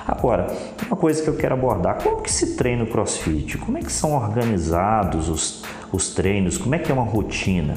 Agora, 0.08 0.48
uma 0.88 0.96
coisa 0.96 1.22
que 1.22 1.28
eu 1.28 1.36
quero 1.36 1.54
abordar: 1.54 2.02
como 2.02 2.22
que 2.22 2.32
se 2.32 2.56
treina 2.56 2.84
o 2.84 2.88
crossfit? 2.88 3.58
Como 3.58 3.78
é 3.78 3.82
que 3.82 3.92
são 3.92 4.14
organizados 4.14 5.28
os, 5.28 5.64
os 5.92 6.14
treinos? 6.14 6.58
Como 6.58 6.74
é 6.74 6.80
que 6.80 6.92
é 6.92 6.94
uma 6.94 7.04
rotina? 7.04 7.76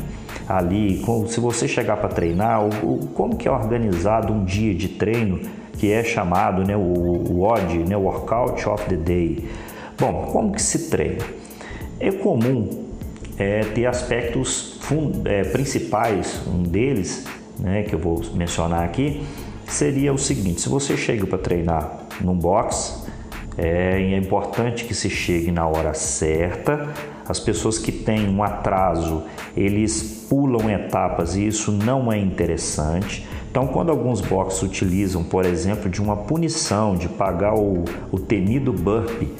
ali, 0.49 1.03
se 1.29 1.41
você 1.41 1.67
chegar 1.67 1.97
para 1.97 2.09
treinar, 2.09 2.61
como 3.15 3.37
que 3.37 3.49
é 3.49 3.51
organizado 3.51 4.33
um 4.33 4.45
dia 4.45 4.75
de 4.75 4.89
treino 4.89 5.41
que 5.79 5.91
é 5.91 6.05
chamado 6.05 6.63
né, 6.65 6.77
o, 6.77 6.81
o 6.81 7.49
né, 7.89 7.97
Workout 7.97 8.69
of 8.69 8.85
the 8.85 8.97
Day. 8.97 9.49
Bom, 9.99 10.29
como 10.33 10.53
que 10.53 10.63
se 10.63 10.91
treina? 10.91 11.25
É 12.01 12.11
comum 12.11 12.85
é, 13.39 13.61
ter 13.61 13.87
aspectos 13.87 14.79
é, 15.25 15.43
principais, 15.45 16.41
um 16.47 16.63
deles, 16.63 17.27
né, 17.59 17.83
que 17.83 17.95
eu 17.95 17.99
vou 17.99 18.23
mencionar 18.35 18.85
aqui, 18.85 19.23
seria 19.67 20.13
o 20.13 20.19
seguinte: 20.19 20.61
se 20.61 20.69
você 20.69 20.97
chega 20.97 21.27
para 21.27 21.39
treinar 21.39 22.07
num 22.21 22.37
box, 22.37 23.05
é, 23.57 24.01
é 24.01 24.19
importante 24.19 24.85
que 24.85 24.95
se 24.95 25.09
chegue 25.09 25.51
na 25.51 25.67
hora 25.67 25.95
certa. 25.95 26.89
As 27.27 27.41
pessoas 27.41 27.79
que 27.79 27.91
têm 27.91 28.29
um 28.29 28.43
atraso, 28.43 29.23
eles 29.57 30.27
pulam 30.29 30.69
etapas 30.69 31.37
e 31.37 31.47
isso 31.47 31.73
não 31.73 32.13
é 32.13 32.19
interessante. 32.19 33.27
Então, 33.51 33.67
quando 33.69 33.91
alguns 33.91 34.21
boxes 34.21 34.63
utilizam, 34.63 35.23
por 35.23 35.47
exemplo, 35.47 35.89
de 35.89 36.03
uma 36.03 36.17
punição 36.17 36.97
de 36.97 37.09
pagar 37.09 37.55
o, 37.55 37.85
o 38.11 38.19
temido 38.19 38.73
burpee 38.73 39.33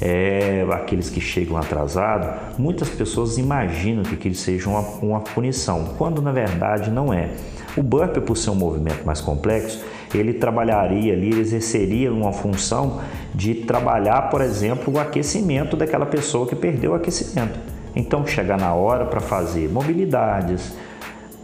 é, 0.00 0.66
aqueles 0.72 1.08
que 1.08 1.20
chegam 1.20 1.56
atrasados, 1.56 2.58
muitas 2.58 2.88
pessoas 2.88 3.38
imaginam 3.38 4.02
que 4.02 4.14
aquilo 4.14 4.34
seja 4.34 4.68
uma, 4.68 4.80
uma 4.80 5.20
punição, 5.20 5.94
quando 5.96 6.20
na 6.20 6.32
verdade 6.32 6.90
não 6.90 7.12
é. 7.12 7.30
O 7.76 7.82
burpee, 7.82 8.20
por 8.20 8.36
ser 8.36 8.50
um 8.50 8.54
movimento 8.54 9.04
mais 9.04 9.20
complexo, 9.20 9.84
ele 10.14 10.34
trabalharia 10.34 11.12
ali, 11.12 11.30
ele 11.30 11.40
exerceria 11.40 12.12
uma 12.12 12.32
função 12.32 13.00
de 13.34 13.54
trabalhar, 13.54 14.30
por 14.30 14.40
exemplo, 14.40 14.94
o 14.94 14.98
aquecimento 14.98 15.76
daquela 15.76 16.06
pessoa 16.06 16.46
que 16.46 16.56
perdeu 16.56 16.92
o 16.92 16.94
aquecimento. 16.94 17.58
Então, 17.94 18.26
chegar 18.26 18.58
na 18.58 18.74
hora 18.74 19.04
para 19.04 19.20
fazer 19.20 19.68
mobilidades, 19.68 20.74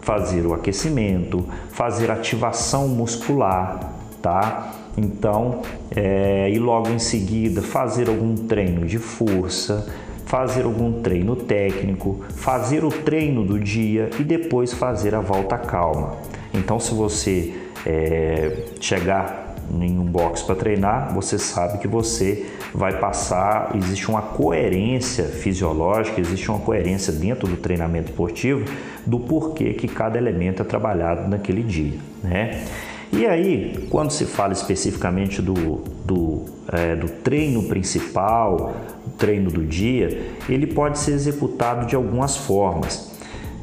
fazer 0.01 0.47
o 0.47 0.55
aquecimento, 0.55 1.47
fazer 1.71 2.11
ativação 2.11 2.89
muscular, 2.89 4.02
tá? 4.23 4.73
Então, 4.97 5.63
é, 5.91 6.49
e 6.51 6.59
logo 6.59 6.89
em 6.89 6.99
seguida 6.99 7.61
fazer 7.61 8.09
algum 8.09 8.37
treino 8.37 8.87
de 8.87 8.99
força, 8.99 9.87
fazer 10.27 10.65
algum 10.65 11.03
treino 11.03 11.35
técnico, 11.37 12.25
fazer 12.37 12.85
o 12.85 12.89
treino 12.89 13.45
do 13.45 13.59
dia 13.59 14.09
e 14.19 14.23
depois 14.23 14.73
fazer 14.73 15.15
a 15.15 15.21
volta 15.21 15.59
calma. 15.59 16.17
Então, 16.55 16.79
se 16.79 16.95
você 16.95 17.55
é, 17.85 18.65
chegar 18.81 19.57
em 19.81 19.99
um 19.99 20.05
box 20.05 20.43
para 20.43 20.55
treinar, 20.55 21.15
você 21.15 21.39
sabe 21.39 21.79
que 21.79 21.89
você 21.89 22.47
vai 22.75 22.99
passar, 22.99 23.73
existe 23.75 24.09
uma 24.09 24.23
coerência 24.23 25.25
fisiológica, 25.25 26.21
existe 26.21 26.51
uma 26.51 26.61
coerência 26.61 27.13
dentro 27.13 27.47
do 27.47 27.57
treinamento 27.57 28.11
esportivo 28.11 28.65
do 29.07 29.19
porquê 29.21 29.73
que 29.73 29.89
cada 29.89 30.19
elemento 30.19 30.63
é 30.63 30.65
trabalhado 30.65 31.29
naquele 31.29 31.63
dia, 31.63 31.99
né? 32.23 32.65
E 33.13 33.27
aí, 33.27 33.87
quando 33.91 34.11
se 34.11 34.25
fala 34.25 34.53
especificamente 34.53 35.43
do, 35.43 35.83
do, 36.05 36.45
é, 36.73 36.97
do 36.97 37.09
treino 37.09 37.65
principal, 37.65 38.75
treino 39.19 39.51
do 39.51 39.65
dia, 39.65 40.33
ele 40.49 40.67
pode 40.67 40.99
ser 40.99 41.13
executado 41.13 41.87
de 41.87 41.95
algumas 41.95 42.37
formas. 42.37 43.13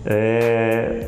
É, 0.05 1.07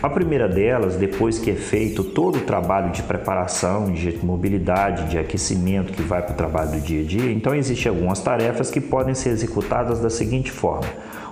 A 0.00 0.08
primeira 0.08 0.46
delas, 0.48 0.94
depois 0.94 1.40
que 1.40 1.50
é 1.50 1.54
feito 1.54 2.04
todo 2.04 2.36
o 2.38 2.40
trabalho 2.42 2.92
de 2.92 3.02
preparação, 3.02 3.92
de 3.92 4.16
mobilidade, 4.24 5.10
de 5.10 5.18
aquecimento 5.18 5.92
que 5.92 6.02
vai 6.02 6.22
para 6.22 6.34
o 6.34 6.36
trabalho 6.36 6.70
do 6.70 6.80
dia 6.80 7.02
a 7.02 7.04
dia, 7.04 7.32
então 7.32 7.52
existem 7.52 7.90
algumas 7.90 8.20
tarefas 8.20 8.70
que 8.70 8.80
podem 8.80 9.12
ser 9.12 9.30
executadas 9.30 10.00
da 10.00 10.08
seguinte 10.08 10.52
forma. 10.52 10.86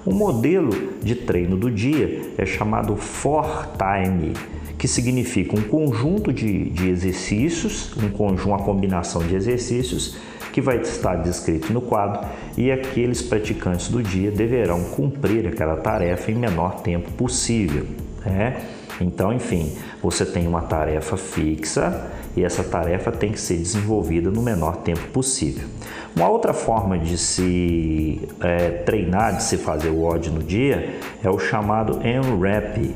O 0.05 0.13
modelo 0.13 0.71
de 1.01 1.15
treino 1.15 1.57
do 1.57 1.71
dia 1.71 2.23
é 2.37 2.45
chamado 2.45 2.97
for 2.97 3.69
time, 3.79 4.33
que 4.79 4.87
significa 4.87 5.59
um 5.59 5.63
conjunto 5.63 6.33
de, 6.33 6.71
de 6.71 6.89
exercícios, 6.89 7.91
um 7.97 8.11
conjunto, 8.11 8.49
uma 8.49 8.59
combinação 8.59 9.23
de 9.23 9.35
exercícios 9.35 10.17
que 10.53 10.61
vai 10.61 10.79
estar 10.79 11.17
descrito 11.17 11.73
no 11.73 11.81
quadro 11.81 12.27
e 12.57 12.71
aqueles 12.71 13.21
praticantes 13.21 13.89
do 13.89 14.03
dia 14.03 14.31
deverão 14.31 14.83
cumprir 14.85 15.47
aquela 15.47 15.77
tarefa 15.77 16.31
em 16.31 16.35
menor 16.35 16.81
tempo 16.81 17.11
possível. 17.13 17.87
Né? 18.25 18.65
Então, 19.01 19.33
enfim, 19.33 19.77
você 20.03 20.25
tem 20.25 20.47
uma 20.47 20.63
tarefa 20.63 21.17
fixa 21.17 22.11
e 22.37 22.45
essa 22.45 22.63
tarefa 22.65 23.13
tem 23.13 23.33
que 23.33 23.41
ser 23.41 23.57
desenvolvida 23.57 24.31
no 24.31 24.43
menor 24.43 24.77
tempo 24.77 25.07
possível. 25.09 25.67
Uma 26.15 26.29
outra 26.29 26.55
forma 26.55 26.99
de 26.99 27.19
se 27.19 28.21
é, 28.41 28.71
treinar, 28.85 29.37
de 29.37 29.43
se 29.43 29.59
fazer 29.59 29.91
o 29.91 30.05
odd 30.05 30.31
no 30.31 30.43
dia, 30.43 30.99
é 31.23 31.29
o 31.29 31.39
chamado 31.39 32.01
MRAP. 32.03 32.95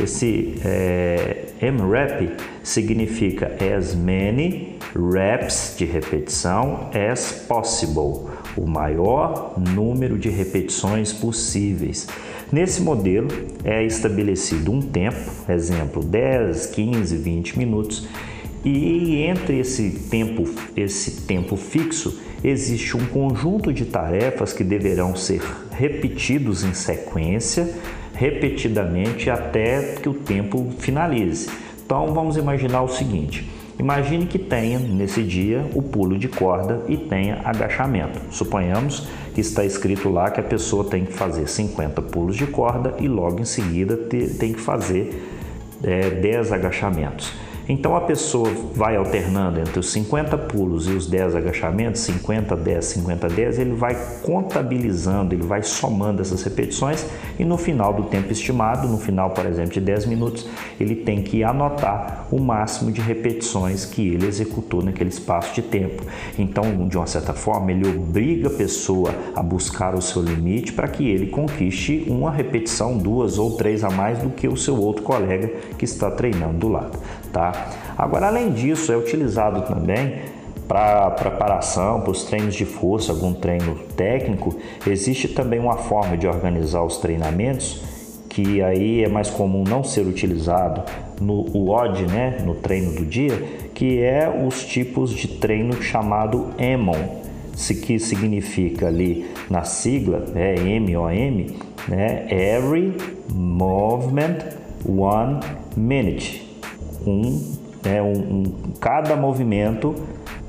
Esse 0.00 0.54
é, 0.64 1.46
MRAP 1.60 2.36
significa 2.62 3.56
as 3.76 3.94
many 3.94 4.78
reps 4.94 5.74
de 5.76 5.84
repetição 5.84 6.88
as 6.92 7.44
possible, 7.48 8.30
o 8.56 8.66
maior 8.66 9.54
número 9.58 10.16
de 10.16 10.28
repetições 10.28 11.12
possíveis. 11.12 12.06
Nesse 12.50 12.80
modelo 12.80 13.28
é 13.64 13.84
estabelecido 13.84 14.72
um 14.72 14.80
tempo, 14.80 15.30
exemplo 15.48 16.02
10, 16.02 16.66
15, 16.66 17.16
20 17.16 17.58
minutos, 17.58 18.08
e 18.64 19.22
entre 19.22 19.58
esse 19.58 19.90
tempo, 20.10 20.44
esse 20.76 21.22
tempo 21.22 21.56
fixo, 21.56 22.20
existe 22.42 22.96
um 22.96 23.06
conjunto 23.06 23.72
de 23.72 23.84
tarefas 23.84 24.52
que 24.52 24.64
deverão 24.64 25.14
ser 25.14 25.42
repetidos 25.70 26.64
em 26.64 26.74
sequência, 26.74 27.72
repetidamente 28.18 29.30
até 29.30 29.94
que 30.02 30.08
o 30.08 30.14
tempo 30.14 30.72
finalize. 30.78 31.48
Então 31.86 32.12
vamos 32.12 32.36
imaginar 32.36 32.82
o 32.82 32.88
seguinte: 32.88 33.48
Imagine 33.78 34.26
que 34.26 34.40
tenha 34.40 34.76
nesse 34.80 35.22
dia 35.22 35.64
o 35.72 35.80
pulo 35.80 36.18
de 36.18 36.26
corda 36.26 36.82
e 36.88 36.96
tenha 36.96 37.40
agachamento. 37.44 38.20
Suponhamos 38.30 39.06
que 39.32 39.40
está 39.40 39.64
escrito 39.64 40.08
lá 40.08 40.32
que 40.32 40.40
a 40.40 40.42
pessoa 40.42 40.84
tem 40.84 41.04
que 41.04 41.12
fazer 41.12 41.48
50 41.48 42.02
pulos 42.02 42.36
de 42.36 42.46
corda 42.48 42.94
e 42.98 43.06
logo 43.06 43.40
em 43.40 43.44
seguida 43.44 43.96
tem 43.96 44.52
que 44.52 44.60
fazer 44.60 45.22
é, 45.84 46.10
10 46.10 46.50
agachamentos. 46.50 47.32
Então 47.68 47.94
a 47.94 48.00
pessoa 48.00 48.48
vai 48.74 48.96
alternando 48.96 49.60
entre 49.60 49.78
os 49.78 49.90
50 49.90 50.38
pulos 50.38 50.88
e 50.88 50.92
os 50.92 51.06
10 51.06 51.34
agachamentos, 51.34 52.00
50, 52.00 52.56
10, 52.56 52.84
50, 52.84 53.28
10, 53.28 53.58
ele 53.58 53.74
vai 53.74 53.94
contabilizando, 54.22 55.34
ele 55.34 55.42
vai 55.42 55.62
somando 55.62 56.22
essas 56.22 56.42
repetições 56.42 57.04
e 57.38 57.44
no 57.44 57.58
final 57.58 57.92
do 57.92 58.04
tempo 58.04 58.32
estimado, 58.32 58.88
no 58.88 58.96
final, 58.96 59.30
por 59.30 59.44
exemplo, 59.44 59.72
de 59.72 59.80
10 59.80 60.06
minutos, 60.06 60.48
ele 60.80 60.96
tem 60.96 61.22
que 61.22 61.44
anotar 61.44 62.26
o 62.30 62.40
máximo 62.40 62.90
de 62.90 63.02
repetições 63.02 63.84
que 63.84 64.14
ele 64.14 64.26
executou 64.26 64.82
naquele 64.82 65.10
espaço 65.10 65.54
de 65.54 65.60
tempo. 65.60 66.02
Então, 66.38 66.88
de 66.88 66.96
uma 66.96 67.06
certa 67.06 67.34
forma, 67.34 67.70
ele 67.70 67.86
obriga 67.86 68.48
a 68.48 68.52
pessoa 68.52 69.14
a 69.34 69.42
buscar 69.42 69.94
o 69.94 70.00
seu 70.00 70.22
limite 70.22 70.72
para 70.72 70.88
que 70.88 71.06
ele 71.06 71.26
conquiste 71.26 72.06
uma 72.08 72.30
repetição, 72.30 72.96
duas 72.96 73.38
ou 73.38 73.56
três 73.56 73.84
a 73.84 73.90
mais 73.90 74.18
do 74.18 74.30
que 74.30 74.48
o 74.48 74.56
seu 74.56 74.76
outro 74.80 75.02
colega 75.02 75.48
que 75.76 75.84
está 75.84 76.10
treinando 76.10 76.58
do 76.58 76.68
lado 76.68 76.98
tá? 77.32 77.52
Agora, 77.96 78.28
além 78.28 78.52
disso, 78.52 78.92
é 78.92 78.96
utilizado 78.96 79.62
também 79.62 80.20
para 80.68 81.10
preparação, 81.12 82.02
para 82.02 82.10
os 82.10 82.24
treinos 82.24 82.54
de 82.54 82.66
força, 82.66 83.10
algum 83.10 83.32
treino 83.32 83.74
técnico, 83.96 84.54
existe 84.86 85.26
também 85.26 85.58
uma 85.58 85.78
forma 85.78 86.16
de 86.16 86.26
organizar 86.26 86.84
os 86.84 86.98
treinamentos 86.98 87.80
que 88.28 88.62
aí 88.62 89.02
é 89.02 89.08
mais 89.08 89.30
comum 89.30 89.64
não 89.64 89.82
ser 89.82 90.06
utilizado 90.06 90.82
no 91.20 91.70
OD, 91.70 92.06
né, 92.06 92.38
no 92.44 92.54
treino 92.54 92.92
do 92.92 93.04
dia, 93.04 93.42
que 93.74 94.00
é 94.00 94.28
os 94.46 94.64
tipos 94.64 95.10
de 95.10 95.26
treino 95.26 95.82
chamado 95.82 96.50
EMON, 96.56 97.22
que 97.84 97.98
significa 97.98 98.86
ali 98.86 99.28
na 99.50 99.64
sigla, 99.64 100.26
é 100.36 100.54
M-O-M, 100.54 101.56
né, 101.88 102.28
Every 102.30 102.94
Movement 103.32 104.38
One 104.86 105.40
Minute 105.76 106.47
um, 107.06 107.56
né, 107.84 108.02
um, 108.02 108.12
um, 108.12 108.44
cada 108.80 109.16
movimento, 109.16 109.94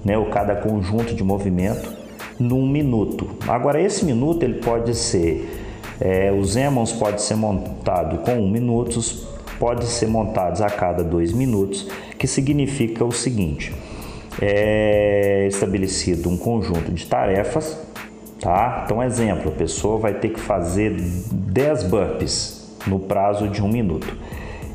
né, 0.03 0.17
ou 0.17 0.25
cada 0.25 0.55
conjunto 0.55 1.13
de 1.13 1.23
movimento, 1.23 1.91
num 2.39 2.67
minuto. 2.67 3.29
Agora, 3.47 3.81
esse 3.81 4.05
minuto 4.05 4.43
ele 4.43 4.55
pode 4.55 4.95
ser, 4.95 5.49
é, 5.99 6.31
os 6.31 6.55
Emmons 6.55 6.91
pode 6.93 7.21
ser 7.21 7.35
montado 7.35 8.19
com 8.19 8.33
um 8.33 8.49
minuto, 8.49 8.99
pode 9.59 9.85
ser 9.85 10.07
montados 10.07 10.61
a 10.61 10.69
cada 10.69 11.03
dois 11.03 11.33
minutos, 11.33 11.87
que 12.17 12.27
significa 12.27 13.03
o 13.03 13.11
seguinte: 13.11 13.73
é 14.41 15.45
estabelecido 15.47 16.29
um 16.29 16.37
conjunto 16.37 16.91
de 16.91 17.05
tarefas, 17.05 17.77
tá? 18.39 18.83
Então, 18.85 19.03
exemplo, 19.03 19.51
a 19.51 19.55
pessoa 19.55 19.99
vai 19.99 20.13
ter 20.13 20.29
que 20.29 20.39
fazer 20.39 20.95
10 20.97 21.83
burpees 21.83 22.69
no 22.87 22.99
prazo 22.99 23.49
de 23.49 23.61
um 23.61 23.67
minuto 23.67 24.15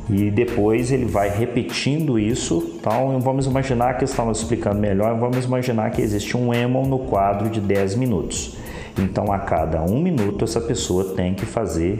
e 0.09 0.31
depois 0.31 0.93
ele 0.93 1.07
vai 1.07 1.29
repetindo 1.29 2.19
isso. 2.19 2.75
Então 2.79 3.19
vamos 3.21 3.47
imaginar 3.47 3.97
que 3.99 4.05
estamos 4.05 4.39
explicando 4.39 4.79
melhor, 4.79 5.19
vamos 5.19 5.45
imaginar 5.45 5.91
que 5.91 6.03
existe 6.03 6.37
um 6.37 6.53
Emon 6.53 6.87
no 6.87 7.01
quadro 7.01 7.49
de 7.49 7.61
10 7.61 7.97
minutos. 7.97 8.57
Então 8.99 9.33
a 9.33 9.39
cada 9.39 9.83
um 9.83 10.01
minuto 10.01 10.45
essa 10.45 10.61
pessoa 10.61 11.15
tem 11.15 11.35
que 11.35 11.47
fazer 11.47 11.99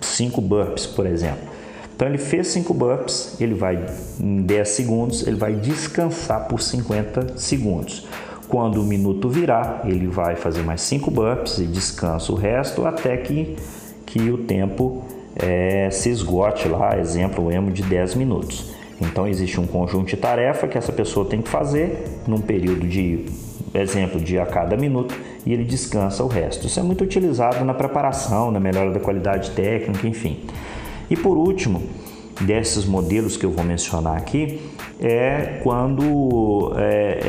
5 0.00 0.40
burpees, 0.40 0.86
por 0.86 1.06
exemplo. 1.06 1.56
Então 1.94 2.06
ele 2.06 2.18
fez 2.18 2.48
5 2.48 2.74
burpees, 2.74 3.40
ele 3.40 3.54
vai 3.54 3.82
em 4.20 4.42
10 4.42 4.68
segundos, 4.68 5.26
ele 5.26 5.36
vai 5.36 5.54
descansar 5.54 6.46
por 6.46 6.60
50 6.60 7.38
segundos. 7.38 8.06
Quando 8.48 8.82
o 8.82 8.84
minuto 8.84 9.28
virar, 9.28 9.80
ele 9.86 10.06
vai 10.06 10.36
fazer 10.36 10.62
mais 10.62 10.82
5 10.82 11.10
burpees 11.10 11.58
e 11.58 11.64
descansa 11.64 12.30
o 12.32 12.34
resto 12.34 12.86
até 12.86 13.16
que, 13.16 13.56
que 14.04 14.30
o 14.30 14.38
tempo 14.38 15.05
é, 15.36 15.88
se 15.90 16.10
esgote 16.10 16.68
lá, 16.68 16.98
exemplo, 16.98 17.46
o 17.46 17.52
emo 17.52 17.70
de 17.70 17.82
10 17.82 18.14
minutos. 18.14 18.74
Então 19.00 19.28
existe 19.28 19.60
um 19.60 19.66
conjunto 19.66 20.08
de 20.08 20.16
tarefa 20.16 20.66
que 20.66 20.78
essa 20.78 20.92
pessoa 20.92 21.26
tem 21.26 21.42
que 21.42 21.48
fazer 21.48 22.04
num 22.26 22.40
período 22.40 22.86
de, 22.86 23.26
exemplo, 23.74 24.18
de 24.18 24.38
a 24.38 24.46
cada 24.46 24.76
minuto 24.76 25.14
e 25.44 25.52
ele 25.52 25.64
descansa 25.64 26.24
o 26.24 26.26
resto. 26.26 26.66
Isso 26.66 26.80
é 26.80 26.82
muito 26.82 27.04
utilizado 27.04 27.64
na 27.64 27.74
preparação, 27.74 28.50
na 28.50 28.58
melhora 28.58 28.90
da 28.90 29.00
qualidade 29.00 29.50
técnica, 29.50 30.06
enfim. 30.06 30.40
E 31.10 31.16
por 31.16 31.36
último, 31.36 31.82
desses 32.40 32.84
modelos 32.84 33.36
que 33.36 33.44
eu 33.44 33.50
vou 33.50 33.64
mencionar 33.64 34.16
aqui, 34.16 34.60
é 35.00 35.60
quando 35.62 36.72
é, 36.76 37.20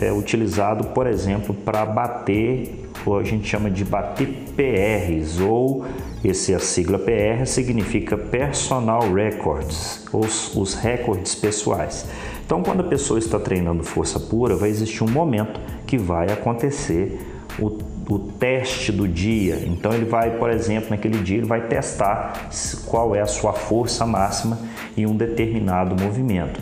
é, 0.00 0.06
é 0.06 0.12
utilizado, 0.12 0.88
por 0.88 1.06
exemplo, 1.06 1.54
para 1.54 1.86
bater, 1.86 2.84
ou 3.04 3.18
a 3.18 3.22
gente 3.22 3.46
chama 3.46 3.70
de 3.70 3.84
bater 3.84 4.28
PRs 4.56 5.40
ou 5.40 5.84
esse 6.24 6.54
a 6.54 6.58
sigla 6.58 6.98
PR 6.98 7.44
significa 7.46 8.16
Personal 8.16 9.12
Records, 9.12 10.04
os, 10.12 10.54
os 10.56 10.74
recordes 10.74 11.34
pessoais. 11.34 12.06
Então, 12.44 12.62
quando 12.62 12.80
a 12.80 12.84
pessoa 12.84 13.18
está 13.18 13.38
treinando 13.38 13.82
força 13.82 14.18
pura, 14.18 14.56
vai 14.56 14.68
existir 14.68 15.04
um 15.04 15.10
momento 15.10 15.60
que 15.86 15.98
vai 15.98 16.30
acontecer 16.30 17.20
o, 17.58 17.78
o 18.08 18.18
teste 18.18 18.92
do 18.92 19.06
dia. 19.06 19.62
Então, 19.66 19.92
ele 19.92 20.04
vai, 20.04 20.38
por 20.38 20.50
exemplo, 20.50 20.90
naquele 20.90 21.18
dia, 21.18 21.38
ele 21.38 21.46
vai 21.46 21.66
testar 21.66 22.48
qual 22.86 23.14
é 23.14 23.20
a 23.20 23.26
sua 23.26 23.52
força 23.52 24.06
máxima 24.06 24.58
em 24.96 25.06
um 25.06 25.16
determinado 25.16 26.00
movimento. 26.00 26.60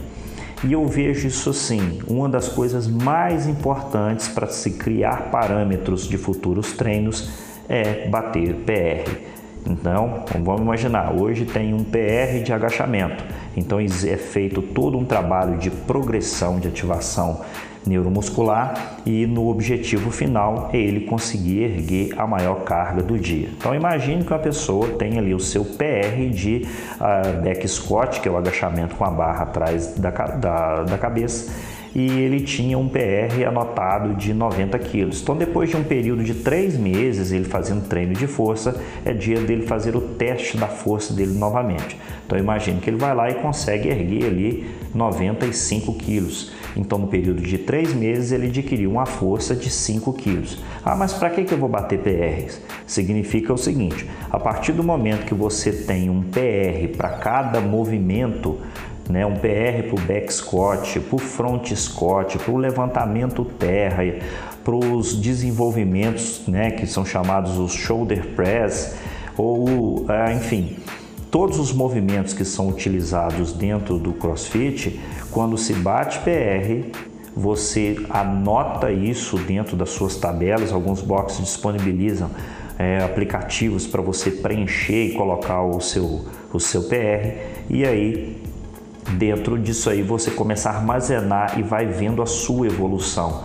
E 0.66 0.72
eu 0.72 0.86
vejo 0.86 1.28
isso 1.28 1.50
assim, 1.50 2.00
uma 2.08 2.26
das 2.26 2.48
coisas 2.48 2.86
mais 2.86 3.46
importantes 3.46 4.28
para 4.28 4.46
se 4.46 4.70
criar 4.70 5.30
parâmetros 5.30 6.08
de 6.08 6.16
futuros 6.16 6.72
treinos 6.72 7.28
é 7.68 8.08
bater 8.08 8.54
PR. 8.54 9.33
Então, 9.66 10.24
vamos 10.42 10.62
imaginar, 10.62 11.14
hoje 11.14 11.44
tem 11.46 11.72
um 11.72 11.83
PR 11.83 12.42
de 12.44 12.53
agachamento. 12.53 13.24
Então 13.57 13.79
é 13.81 14.16
feito 14.16 14.61
todo 14.61 14.98
um 14.98 15.05
trabalho 15.05 15.57
de 15.59 15.70
progressão 15.70 16.59
de 16.59 16.68
ativação 16.68 17.40
neuromuscular 17.87 18.96
e 19.05 19.27
no 19.27 19.48
objetivo 19.48 20.11
final 20.11 20.70
é 20.72 20.79
ele 20.79 21.00
conseguir 21.00 21.64
erguer 21.64 22.14
a 22.18 22.27
maior 22.27 22.64
carga 22.64 23.03
do 23.03 23.18
dia. 23.18 23.48
Então 23.57 23.74
imagine 23.74 24.24
que 24.24 24.33
uma 24.33 24.38
pessoa 24.38 24.88
tem 24.90 25.18
ali 25.18 25.35
o 25.35 25.40
seu 25.40 25.64
PR 25.64 26.31
de 26.33 26.66
uh, 26.94 27.42
back 27.42 27.66
squat, 27.68 28.20
que 28.20 28.29
é 28.29 28.31
o 28.31 28.37
agachamento 28.37 28.96
com 28.96 29.05
a 29.05 29.11
barra 29.11 29.42
atrás 29.42 29.94
da, 29.98 30.11
da, 30.11 30.83
da 30.85 30.98
cabeça, 30.98 31.53
e 31.94 32.11
ele 32.11 32.40
tinha 32.40 32.76
um 32.76 32.88
PR 32.88 33.46
anotado 33.46 34.14
de 34.14 34.35
90 34.35 34.78
quilos. 34.80 35.22
Então, 35.22 35.37
depois 35.37 35.70
de 35.70 35.76
um 35.76 35.85
período 35.85 36.24
de 36.24 36.35
três 36.35 36.76
meses, 36.76 37.30
ele 37.30 37.44
fazendo 37.44 37.87
treino 37.88 38.14
de 38.14 38.26
força, 38.26 38.80
é 39.04 39.12
dia 39.12 39.40
dele 39.40 39.66
fazer 39.66 39.94
o 39.94 40.00
teste 40.00 40.57
da 40.57 40.66
força 40.66 41.14
dele 41.14 41.33
novamente. 41.33 41.96
Então, 42.26 42.37
imagine 42.38 42.80
que 42.80 42.90
ele 42.90 42.96
vai 42.96 43.14
lá 43.14 43.30
e 43.30 43.35
consegue 43.35 43.88
erguer 43.88 44.26
ali 44.26 44.66
95 44.92 45.94
quilos. 45.94 46.52
Então, 46.76 46.98
no 46.98 47.07
período 47.07 47.40
de 47.40 47.59
três 47.59 47.94
meses, 47.94 48.33
ele 48.33 48.48
adquiriu 48.48 48.90
uma 48.90 49.07
força 49.07 49.54
de 49.54 49.70
5 49.70 50.12
quilos. 50.14 50.61
Ah, 50.85 50.96
mas 50.96 51.12
para 51.12 51.30
que, 51.30 51.44
que 51.44 51.54
eu 51.54 51.59
vou 51.59 51.68
bater 51.68 52.00
PRs? 52.00 52.61
Significa 52.87 53.52
o 53.52 53.57
seguinte: 53.57 54.09
a 54.30 54.40
partir 54.40 54.72
do 54.72 54.83
momento 54.83 55.24
que 55.24 55.35
você 55.35 55.70
tem 55.70 56.11
um 56.11 56.22
PR 56.22 56.96
para 56.96 57.11
cada 57.11 57.61
movimento, 57.61 58.59
né, 59.08 59.24
um 59.26 59.34
PR 59.34 59.88
para 59.88 59.94
o 59.94 60.06
back 60.06 60.32
squat, 60.32 61.00
para 61.00 61.16
o 61.16 61.18
front 61.18 61.72
squat, 61.74 62.38
para 62.38 62.52
o 62.52 62.56
levantamento 62.56 63.44
terra, 63.44 64.02
para 64.64 64.74
os 64.74 65.14
desenvolvimentos 65.14 66.42
né, 66.46 66.70
que 66.70 66.86
são 66.86 67.04
chamados 67.04 67.58
os 67.58 67.72
shoulder 67.72 68.28
press, 68.34 68.96
ou 69.36 70.06
ah, 70.08 70.32
enfim, 70.32 70.76
todos 71.30 71.58
os 71.58 71.72
movimentos 71.72 72.32
que 72.32 72.44
são 72.44 72.68
utilizados 72.68 73.52
dentro 73.52 73.98
do 73.98 74.12
CrossFit, 74.12 75.00
quando 75.30 75.58
se 75.58 75.74
bate 75.74 76.20
PR, 76.20 76.88
você 77.36 77.96
anota 78.08 78.92
isso 78.92 79.36
dentro 79.38 79.76
das 79.76 79.90
suas 79.90 80.16
tabelas. 80.16 80.72
Alguns 80.72 81.02
boxes 81.02 81.44
disponibilizam 81.44 82.30
é, 82.78 83.02
aplicativos 83.02 83.86
para 83.86 84.00
você 84.00 84.30
preencher 84.30 85.06
e 85.06 85.12
colocar 85.14 85.62
o 85.62 85.80
seu, 85.80 86.24
o 86.52 86.60
seu 86.60 86.84
PR. 86.84 87.36
E 87.68 87.84
aí, 87.84 88.43
dentro 89.12 89.58
disso 89.58 89.90
aí, 89.90 90.02
você 90.02 90.30
começa 90.30 90.70
a 90.70 90.76
armazenar 90.76 91.58
e 91.58 91.62
vai 91.62 91.86
vendo 91.86 92.22
a 92.22 92.26
sua 92.26 92.66
evolução. 92.66 93.44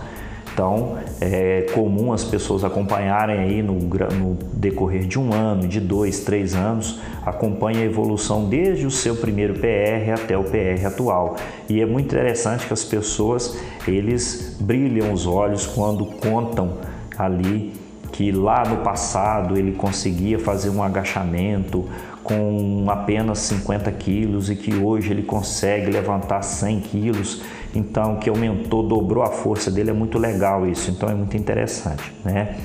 Então, 0.52 0.98
é 1.20 1.66
comum 1.72 2.12
as 2.12 2.24
pessoas 2.24 2.64
acompanharem 2.64 3.38
aí 3.38 3.62
no, 3.62 3.74
no, 3.74 4.34
decorrer 4.52 5.06
de 5.06 5.18
um 5.18 5.32
ano, 5.32 5.66
de 5.66 5.80
dois, 5.80 6.20
três 6.20 6.54
anos, 6.54 7.00
acompanha 7.24 7.80
a 7.80 7.84
evolução 7.84 8.48
desde 8.48 8.84
o 8.84 8.90
seu 8.90 9.16
primeiro 9.16 9.54
PR 9.54 10.12
até 10.12 10.36
o 10.36 10.44
PR 10.44 10.84
atual. 10.86 11.36
E 11.68 11.80
é 11.80 11.86
muito 11.86 12.06
interessante 12.06 12.66
que 12.66 12.72
as 12.72 12.84
pessoas, 12.84 13.58
eles 13.86 14.56
brilham 14.60 15.12
os 15.12 15.26
olhos 15.26 15.66
quando 15.66 16.04
contam 16.04 16.78
ali 17.16 17.72
que 18.12 18.32
lá 18.32 18.64
no 18.68 18.78
passado 18.78 19.56
ele 19.56 19.72
conseguia 19.72 20.38
fazer 20.38 20.68
um 20.68 20.82
agachamento 20.82 21.88
com 22.22 22.86
apenas 22.88 23.38
50 23.40 23.90
quilos 23.92 24.50
e 24.50 24.56
que 24.56 24.74
hoje 24.74 25.10
ele 25.10 25.22
consegue 25.22 25.90
levantar 25.90 26.42
100 26.42 26.80
quilos 26.80 27.42
então 27.74 28.16
que 28.16 28.28
aumentou, 28.28 28.82
dobrou 28.82 29.22
a 29.22 29.30
força 29.30 29.70
dele, 29.70 29.90
é 29.90 29.92
muito 29.92 30.18
legal 30.18 30.66
isso, 30.66 30.90
então 30.90 31.08
é 31.08 31.14
muito 31.14 31.36
interessante, 31.36 32.12
né? 32.24 32.56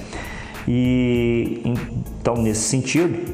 E 0.68 1.62
então 1.63 2.36
nesse 2.36 2.62
sentido, 2.62 3.34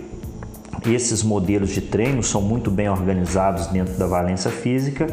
esses 0.85 1.23
modelos 1.23 1.69
de 1.69 1.81
treino 1.81 2.21
são 2.21 2.41
muito 2.41 2.69
bem 2.69 2.89
organizados 2.89 3.67
dentro 3.67 3.97
da 3.97 4.05
valência 4.05 4.51
física 4.51 5.07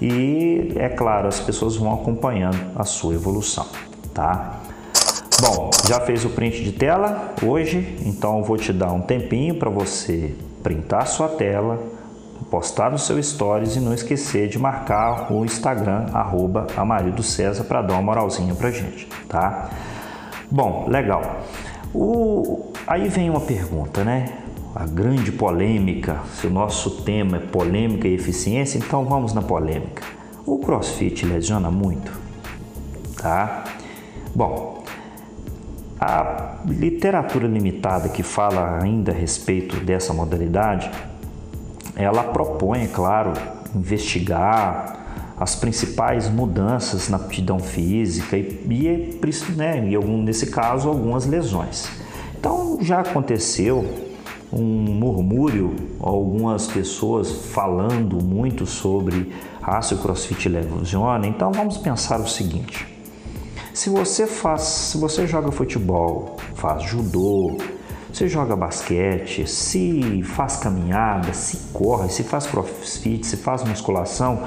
e 0.00 0.72
é 0.76 0.88
claro, 0.88 1.28
as 1.28 1.40
pessoas 1.40 1.76
vão 1.76 1.94
acompanhando 1.94 2.58
a 2.74 2.84
sua 2.84 3.14
evolução, 3.14 3.66
tá? 4.12 4.60
Bom, 5.40 5.70
já 5.88 5.98
fez 6.00 6.24
o 6.24 6.28
print 6.30 6.62
de 6.62 6.72
tela 6.72 7.34
hoje, 7.42 7.96
então 8.04 8.42
vou 8.42 8.56
te 8.56 8.72
dar 8.72 8.92
um 8.92 9.00
tempinho 9.00 9.54
para 9.54 9.70
você 9.70 10.34
printar 10.62 11.06
sua 11.06 11.28
tela, 11.28 11.78
postar 12.50 12.90
no 12.90 12.98
seu 12.98 13.22
stories 13.22 13.76
e 13.76 13.80
não 13.80 13.94
esquecer 13.94 14.48
de 14.48 14.58
marcar 14.58 15.32
o 15.32 15.44
Instagram 15.44 16.06
arroba 16.12 16.66
Amarildo 16.76 17.22
César 17.22 17.64
para 17.64 17.82
dar 17.82 17.94
uma 17.94 18.02
moralzinha 18.02 18.54
pra 18.54 18.70
gente, 18.70 19.06
tá? 19.28 19.70
Bom, 20.50 20.86
legal. 20.88 21.40
O... 21.94 22.72
Aí 22.86 23.08
vem 23.08 23.30
uma 23.30 23.40
pergunta, 23.40 24.04
né? 24.04 24.38
A 24.74 24.86
grande 24.86 25.30
polêmica, 25.32 26.20
se 26.34 26.46
o 26.46 26.50
nosso 26.50 27.02
tema 27.02 27.36
é 27.36 27.40
polêmica 27.40 28.08
e 28.08 28.14
eficiência, 28.14 28.78
então 28.78 29.04
vamos 29.04 29.32
na 29.32 29.42
polêmica. 29.42 30.02
O 30.46 30.58
CrossFit 30.58 31.24
lesiona 31.26 31.70
muito, 31.70 32.10
tá? 33.16 33.64
Bom, 34.34 34.71
a 36.04 36.56
literatura 36.66 37.46
limitada 37.46 38.08
que 38.08 38.24
fala 38.24 38.80
ainda 38.82 39.12
a 39.12 39.14
respeito 39.14 39.76
dessa 39.76 40.12
modalidade 40.12 40.90
ela 41.94 42.24
propõe, 42.24 42.82
é 42.82 42.86
claro, 42.88 43.32
investigar 43.74 44.98
as 45.38 45.54
principais 45.54 46.28
mudanças 46.28 47.08
na 47.08 47.16
aptidão 47.18 47.58
física 47.60 48.36
e, 48.36 48.64
e 48.68 49.52
né, 49.56 49.78
em 49.78 49.94
algum, 49.94 50.22
nesse 50.22 50.46
caso, 50.46 50.88
algumas 50.88 51.26
lesões. 51.26 51.88
Então, 52.38 52.78
já 52.80 53.00
aconteceu 53.00 53.84
um 54.52 54.62
murmúrio, 54.62 55.74
algumas 56.00 56.66
pessoas 56.66 57.30
falando 57.30 58.22
muito 58.22 58.66
sobre 58.66 59.32
ah, 59.62 59.80
se 59.80 59.94
o 59.94 59.98
crossfit 59.98 60.48
lesiona. 60.48 61.26
Então, 61.26 61.52
vamos 61.52 61.78
pensar 61.78 62.20
o 62.20 62.28
seguinte: 62.28 62.91
se 63.74 63.88
você 63.90 64.26
faz, 64.26 64.62
se 64.62 64.98
você 64.98 65.26
joga 65.26 65.50
futebol, 65.50 66.36
faz 66.54 66.82
judô, 66.82 67.56
você 68.12 68.28
joga 68.28 68.54
basquete, 68.54 69.48
se 69.48 70.22
faz 70.22 70.56
caminhada, 70.56 71.32
se 71.32 71.56
corre, 71.72 72.10
se 72.10 72.22
faz 72.22 72.46
crossfit, 72.46 73.26
se 73.26 73.38
faz 73.38 73.64
musculação, 73.64 74.42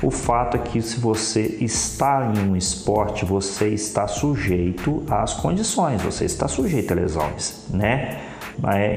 o 0.00 0.10
fato 0.10 0.56
é 0.56 0.60
que 0.60 0.80
se 0.80 1.00
você 1.00 1.56
está 1.60 2.32
em 2.32 2.50
um 2.50 2.56
esporte, 2.56 3.24
você 3.24 3.68
está 3.68 4.06
sujeito 4.06 5.02
às 5.10 5.34
condições, 5.34 6.00
você 6.00 6.24
está 6.24 6.46
sujeito 6.46 6.92
a 6.92 6.94
lesões, 6.94 7.64
né? 7.68 8.20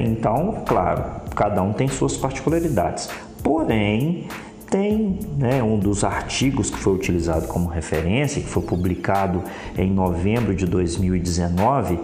Então, 0.00 0.62
claro, 0.66 1.04
cada 1.34 1.60
um 1.60 1.72
tem 1.72 1.88
suas 1.88 2.16
particularidades. 2.16 3.08
Porém, 3.42 4.28
tem 4.72 5.20
né, 5.36 5.62
um 5.62 5.78
dos 5.78 6.02
artigos 6.02 6.70
que 6.70 6.78
foi 6.78 6.94
utilizado 6.94 7.46
como 7.46 7.68
referência, 7.68 8.40
que 8.40 8.48
foi 8.48 8.62
publicado 8.62 9.42
em 9.76 9.92
novembro 9.92 10.54
de 10.54 10.64
2019, 10.64 12.00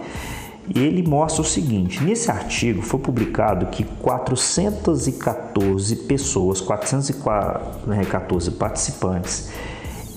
e 0.75 0.79
ele 0.79 1.01
mostra 1.01 1.41
o 1.41 1.45
seguinte: 1.45 2.03
nesse 2.03 2.29
artigo 2.29 2.83
foi 2.83 2.99
publicado 2.99 3.65
que 3.65 3.83
414 3.83 5.95
pessoas, 5.95 6.61
414 6.61 8.51
participantes 8.51 9.49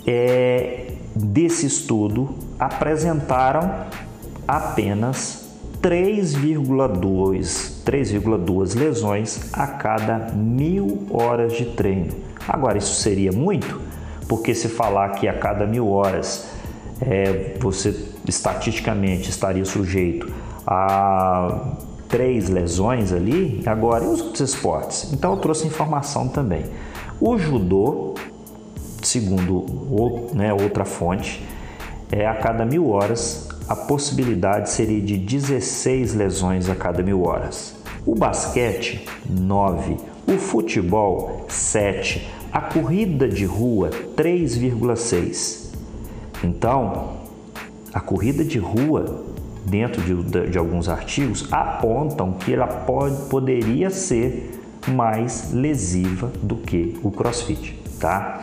é, 0.06 0.92
desse 1.16 1.64
estudo 1.64 2.34
apresentaram 2.58 3.86
apenas 4.46 5.48
3,2 5.80 7.80
3,2 7.82 8.78
lesões 8.78 9.40
a 9.52 9.66
cada 9.66 10.32
mil 10.34 11.06
horas 11.10 11.54
de 11.54 11.64
treino. 11.64 12.31
Agora, 12.48 12.78
isso 12.78 12.94
seria 12.94 13.32
muito? 13.32 13.80
Porque 14.28 14.54
se 14.54 14.68
falar 14.68 15.10
que 15.10 15.28
a 15.28 15.34
cada 15.34 15.66
mil 15.66 15.90
horas 15.90 16.46
é, 17.00 17.56
você 17.60 17.94
estatisticamente 18.26 19.30
estaria 19.30 19.64
sujeito 19.64 20.32
a 20.66 21.76
três 22.08 22.48
lesões 22.48 23.12
ali, 23.12 23.62
agora 23.66 24.04
e 24.04 24.08
os 24.08 24.20
outros 24.20 24.40
esportes? 24.40 25.12
Então 25.12 25.32
eu 25.32 25.38
trouxe 25.38 25.66
informação 25.66 26.28
também. 26.28 26.64
O 27.20 27.38
judô, 27.38 28.14
segundo 29.02 30.30
né, 30.34 30.52
outra 30.52 30.84
fonte, 30.84 31.42
é 32.10 32.26
a 32.26 32.34
cada 32.34 32.64
mil 32.64 32.90
horas 32.90 33.48
a 33.68 33.76
possibilidade 33.76 34.70
seria 34.70 35.00
de 35.00 35.16
16 35.16 36.14
lesões 36.14 36.68
a 36.68 36.74
cada 36.74 37.02
mil 37.02 37.24
horas. 37.24 37.74
O 38.04 38.14
basquete, 38.14 39.06
9. 39.28 39.96
O 40.32 40.38
futebol, 40.38 41.44
7. 41.46 42.26
A 42.50 42.58
corrida 42.58 43.28
de 43.28 43.44
rua, 43.44 43.90
3,6. 44.16 45.74
Então, 46.42 47.18
a 47.92 48.00
corrida 48.00 48.42
de 48.42 48.58
rua, 48.58 49.24
dentro 49.66 50.00
de, 50.00 50.48
de, 50.48 50.56
alguns 50.56 50.88
artigos, 50.88 51.46
apontam 51.52 52.32
que 52.32 52.54
ela 52.54 52.66
pode, 52.66 53.28
poderia 53.28 53.90
ser 53.90 54.58
mais 54.88 55.52
lesiva 55.52 56.32
do 56.42 56.56
que 56.56 56.98
o 57.02 57.10
crossfit, 57.10 57.78
tá? 58.00 58.40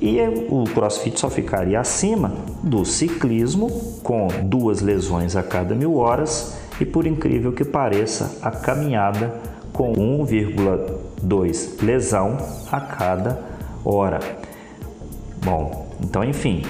E 0.00 0.18
o 0.48 0.64
crossfit 0.74 1.20
só 1.20 1.30
ficaria 1.30 1.78
acima 1.78 2.34
do 2.60 2.84
ciclismo, 2.84 3.70
com 4.02 4.26
duas 4.42 4.80
lesões 4.80 5.36
a 5.36 5.44
cada 5.44 5.76
mil 5.76 5.94
horas, 5.94 6.56
e 6.80 6.84
por 6.84 7.06
incrível 7.06 7.52
que 7.52 7.64
pareça, 7.64 8.36
a 8.42 8.50
caminhada 8.50 9.32
com 9.72 9.92
1,2 11.24 11.82
lesão 11.82 12.38
a 12.70 12.80
cada 12.80 13.40
hora. 13.84 14.20
Bom, 15.44 15.88
então 16.00 16.22
enfim, 16.22 16.62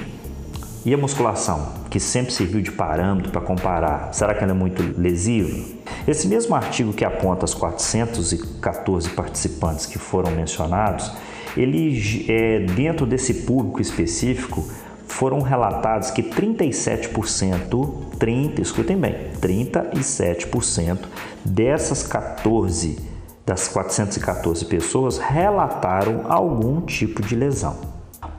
e 0.85 0.95
a 0.95 0.97
musculação, 0.97 1.75
que 1.91 2.01
sempre 2.01 2.33
serviu 2.33 2.63
de 2.63 2.73
parâmetro 2.73 3.31
para 3.31 3.41
comparar, 3.41 4.15
será 4.15 4.33
que 4.35 4.43
ela 4.43 4.53
é 4.53 4.55
muito 4.55 4.83
lesiva? 4.99 5.79
Esse 6.07 6.27
mesmo 6.27 6.55
artigo 6.55 6.93
que 6.93 7.05
aponta 7.05 7.45
os 7.45 7.53
414 7.53 9.11
participantes 9.11 9.87
que 9.87 9.99
foram 9.99 10.31
mencionados, 10.31 11.13
ele 11.57 12.25
é, 12.29 12.61
dentro 12.61 13.05
desse 13.05 13.35
público 13.43 13.83
específico 13.83 14.67
foram 15.07 15.41
relatados 15.43 16.11
que 16.11 16.23
37%, 16.23 17.93
30, 18.19 18.63
escutem 18.63 18.97
bem, 18.97 19.17
37% 19.41 20.99
dessas 21.45 22.05
14 22.05 23.10
das 23.45 23.69
414 23.69 24.65
pessoas 24.67 25.19
relataram 25.19 26.25
algum 26.29 26.81
tipo 26.81 27.23
de 27.23 27.35
lesão. 27.35 27.77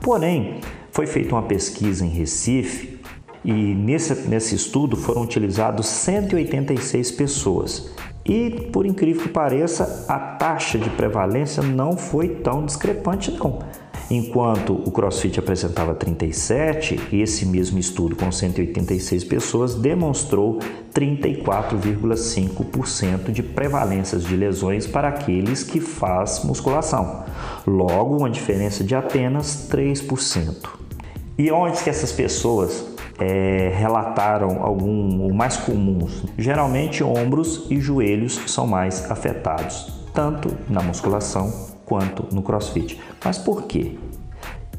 Porém, 0.00 0.60
foi 0.90 1.06
feita 1.06 1.34
uma 1.34 1.42
pesquisa 1.42 2.04
em 2.04 2.08
Recife 2.08 3.00
e 3.44 3.52
nesse, 3.52 4.14
nesse 4.28 4.54
estudo 4.54 4.96
foram 4.96 5.22
utilizados 5.22 5.86
186 5.86 7.10
pessoas. 7.12 7.90
E, 8.24 8.68
por 8.72 8.86
incrível 8.86 9.22
que 9.22 9.28
pareça, 9.28 10.04
a 10.08 10.18
taxa 10.18 10.78
de 10.78 10.88
prevalência 10.90 11.62
não 11.62 11.96
foi 11.96 12.28
tão 12.28 12.64
discrepante, 12.64 13.32
não. 13.32 13.58
Enquanto 14.10 14.72
o 14.74 14.90
CrossFit 14.90 15.38
apresentava 15.38 15.94
37, 15.94 17.00
esse 17.12 17.46
mesmo 17.46 17.78
estudo 17.78 18.16
com 18.16 18.30
186 18.30 19.24
pessoas 19.24 19.74
demonstrou 19.74 20.58
34,5% 20.94 23.30
de 23.30 23.42
prevalências 23.42 24.24
de 24.24 24.36
lesões 24.36 24.86
para 24.86 25.08
aqueles 25.08 25.64
que 25.64 25.80
faz 25.80 26.44
musculação. 26.44 27.24
Logo, 27.66 28.18
uma 28.18 28.30
diferença 28.30 28.84
de 28.84 28.94
apenas 28.94 29.68
3%. 29.70 30.68
E 31.38 31.50
onde 31.50 31.82
que 31.82 31.88
essas 31.88 32.12
pessoas 32.12 32.84
é, 33.18 33.72
relataram 33.74 34.62
algum 34.62 35.26
o 35.26 35.34
mais 35.34 35.56
comuns? 35.56 36.24
Geralmente 36.36 37.02
ombros 37.02 37.66
e 37.70 37.80
joelhos 37.80 38.38
são 38.46 38.66
mais 38.66 39.10
afetados, 39.10 39.90
tanto 40.12 40.54
na 40.68 40.82
musculação 40.82 41.71
quanto 41.92 42.34
no 42.34 42.40
CrossFit. 42.40 42.98
Mas 43.22 43.36
por 43.36 43.64
quê? 43.64 43.98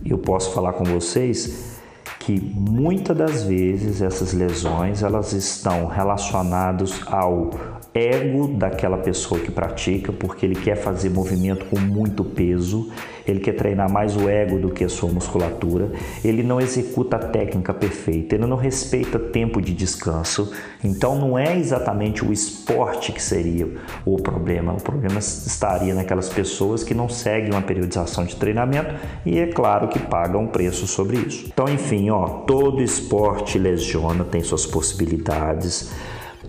Eu 0.03 0.17
posso 0.17 0.51
falar 0.51 0.73
com 0.73 0.83
vocês 0.83 1.79
que 2.19 2.39
muitas 2.55 3.15
das 3.15 3.43
vezes 3.43 4.01
essas 4.01 4.33
lesões 4.33 5.03
elas 5.03 5.31
estão 5.31 5.85
relacionadas 5.85 7.01
ao 7.05 7.51
ego 7.93 8.47
daquela 8.47 8.97
pessoa 8.97 9.39
que 9.39 9.51
pratica, 9.51 10.11
porque 10.11 10.45
ele 10.45 10.55
quer 10.55 10.75
fazer 10.75 11.09
movimento 11.09 11.65
com 11.65 11.79
muito 11.79 12.23
peso, 12.23 12.89
ele 13.27 13.39
quer 13.39 13.53
treinar 13.53 13.91
mais 13.91 14.15
o 14.17 14.27
ego 14.27 14.57
do 14.57 14.69
que 14.69 14.83
a 14.83 14.89
sua 14.89 15.09
musculatura, 15.09 15.91
ele 16.23 16.43
não 16.43 16.59
executa 16.59 17.17
a 17.17 17.19
técnica 17.19 17.73
perfeita, 17.73 18.35
ele 18.35 18.47
não 18.47 18.57
respeita 18.57 19.19
tempo 19.19 19.61
de 19.61 19.73
descanso. 19.73 20.51
Então 20.83 21.15
não 21.15 21.37
é 21.37 21.57
exatamente 21.57 22.25
o 22.25 22.33
esporte 22.33 23.11
que 23.11 23.21
seria 23.21 23.69
o 24.03 24.17
problema, 24.17 24.73
o 24.73 24.81
problema 24.81 25.19
estaria 25.19 25.93
naquelas 25.93 26.29
pessoas 26.29 26.83
que 26.83 26.93
não 26.93 27.07
seguem 27.07 27.51
uma 27.51 27.61
periodização 27.61 28.25
de 28.25 28.35
treinamento 28.35 28.95
e 29.25 29.39
é 29.39 29.47
claro 29.47 29.87
que 29.87 29.99
pagam 29.99 30.47
preço 30.47 30.87
sobre 30.87 31.17
isso. 31.17 31.45
Então, 31.47 31.67
enfim, 31.69 32.09
ó, 32.09 32.27
todo 32.45 32.81
esporte 32.81 33.57
lesiona, 33.57 34.23
tem 34.23 34.41
suas 34.41 34.65
possibilidades. 34.65 35.91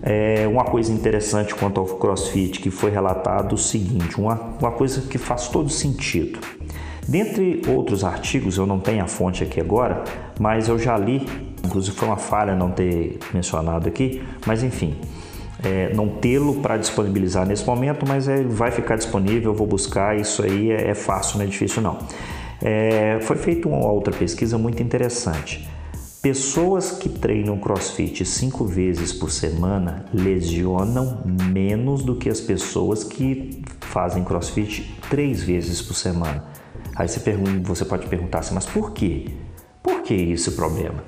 É 0.01 0.47
uma 0.47 0.65
coisa 0.65 0.91
interessante 0.91 1.55
quanto 1.55 1.79
ao 1.79 1.85
CrossFit 1.85 2.59
que 2.59 2.69
foi 2.69 2.91
relatado 2.91 3.53
o 3.53 3.57
seguinte, 3.57 4.19
uma, 4.19 4.35
uma 4.59 4.71
coisa 4.71 5.01
que 5.01 5.17
faz 5.17 5.47
todo 5.47 5.69
sentido. 5.69 6.39
Dentre 7.07 7.61
outros 7.67 8.03
artigos, 8.03 8.57
eu 8.57 8.65
não 8.65 8.79
tenho 8.79 9.03
a 9.03 9.07
fonte 9.07 9.43
aqui 9.43 9.61
agora, 9.61 10.03
mas 10.39 10.67
eu 10.67 10.77
já 10.77 10.97
li, 10.97 11.25
inclusive 11.63 11.95
foi 11.95 12.07
uma 12.07 12.17
falha 12.17 12.55
não 12.55 12.71
ter 12.71 13.19
mencionado 13.33 13.87
aqui, 13.87 14.23
mas 14.45 14.63
enfim, 14.63 14.95
é, 15.63 15.93
não 15.93 16.07
tê-lo 16.07 16.55
para 16.55 16.77
disponibilizar 16.77 17.45
nesse 17.45 17.65
momento, 17.65 18.05
mas 18.07 18.27
é, 18.27 18.43
vai 18.43 18.71
ficar 18.71 18.95
disponível, 18.95 19.51
eu 19.51 19.55
vou 19.55 19.67
buscar, 19.67 20.19
isso 20.19 20.43
aí 20.43 20.71
é, 20.71 20.89
é 20.89 20.95
fácil, 20.95 21.37
não 21.37 21.45
é 21.45 21.47
difícil 21.47 21.81
não. 21.81 21.99
É, 22.61 23.19
foi 23.21 23.35
feita 23.35 23.67
uma 23.67 23.91
outra 23.91 24.13
pesquisa 24.13 24.57
muito 24.57 24.81
interessante. 24.81 25.67
Pessoas 26.25 26.89
que 26.89 27.07
treinam 27.07 27.55
crossfit 27.59 28.25
cinco 28.25 28.65
vezes 28.65 29.13
por 29.13 29.29
semana 29.29 30.05
lesionam 30.11 31.21
menos 31.23 32.03
do 32.03 32.15
que 32.15 32.31
as 32.31 32.41
pessoas 32.41 33.03
que 33.03 33.61
fazem 33.81 34.23
crossfit 34.23 34.91
três 35.07 35.43
vezes 35.43 35.83
por 35.83 35.93
semana. 35.93 36.43
Aí 36.95 37.07
você, 37.07 37.19
pergunta, 37.19 37.67
você 37.67 37.85
pode 37.85 38.07
perguntar 38.07 38.39
assim, 38.39 38.55
mas 38.55 38.65
por 38.65 38.91
quê? 38.91 39.35
Por 39.83 40.01
que 40.01 40.15
esse 40.15 40.49
problema? 40.53 41.03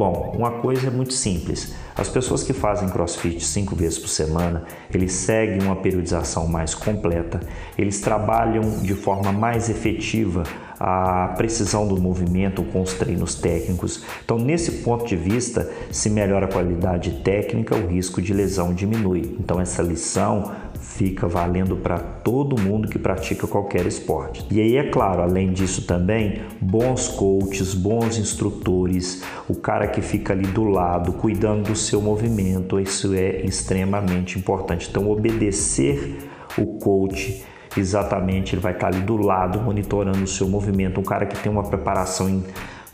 Bom, 0.00 0.32
uma 0.34 0.50
coisa 0.50 0.86
é 0.86 0.90
muito 0.90 1.12
simples. 1.12 1.74
As 1.94 2.08
pessoas 2.08 2.42
que 2.42 2.54
fazem 2.54 2.88
crossfit 2.88 3.44
cinco 3.44 3.76
vezes 3.76 3.98
por 3.98 4.08
semana, 4.08 4.64
eles 4.90 5.12
seguem 5.12 5.60
uma 5.60 5.76
periodização 5.76 6.48
mais 6.48 6.74
completa, 6.74 7.38
eles 7.76 8.00
trabalham 8.00 8.62
de 8.80 8.94
forma 8.94 9.30
mais 9.30 9.68
efetiva 9.68 10.44
a 10.80 11.34
precisão 11.36 11.86
do 11.86 12.00
movimento 12.00 12.62
com 12.62 12.80
os 12.80 12.94
treinos 12.94 13.34
técnicos. 13.34 14.02
Então, 14.24 14.38
nesse 14.38 14.82
ponto 14.82 15.04
de 15.04 15.16
vista, 15.16 15.70
se 15.92 16.08
melhora 16.08 16.46
a 16.46 16.50
qualidade 16.50 17.20
técnica, 17.22 17.76
o 17.76 17.86
risco 17.86 18.22
de 18.22 18.32
lesão 18.32 18.72
diminui. 18.72 19.36
Então, 19.38 19.60
essa 19.60 19.82
lição 19.82 20.50
fica 20.90 21.28
valendo 21.28 21.76
para 21.76 21.98
todo 21.98 22.60
mundo 22.60 22.88
que 22.88 22.98
pratica 22.98 23.46
qualquer 23.46 23.86
esporte. 23.86 24.44
E 24.50 24.60
aí, 24.60 24.76
é 24.76 24.90
claro, 24.90 25.22
além 25.22 25.52
disso 25.52 25.86
também, 25.86 26.42
bons 26.60 27.08
coaches, 27.08 27.74
bons 27.74 28.18
instrutores, 28.18 29.22
o 29.48 29.54
cara 29.54 29.86
que 29.86 30.02
fica 30.02 30.32
ali 30.32 30.46
do 30.48 30.64
lado, 30.64 31.12
cuidando 31.12 31.68
do 31.68 31.76
seu 31.76 32.02
movimento, 32.02 32.78
isso 32.78 33.14
é 33.14 33.40
extremamente 33.42 34.38
importante. 34.38 34.88
Então, 34.90 35.08
obedecer 35.08 36.18
o 36.58 36.78
coach 36.78 37.44
exatamente, 37.76 38.54
ele 38.54 38.60
vai 38.60 38.72
estar 38.72 38.88
ali 38.88 39.00
do 39.00 39.16
lado 39.16 39.60
monitorando 39.60 40.24
o 40.24 40.26
seu 40.26 40.48
movimento. 40.48 41.00
Um 41.00 41.04
cara 41.04 41.24
que 41.24 41.38
tem 41.38 41.50
uma 41.50 41.62
preparação 41.62 42.28
em, 42.28 42.44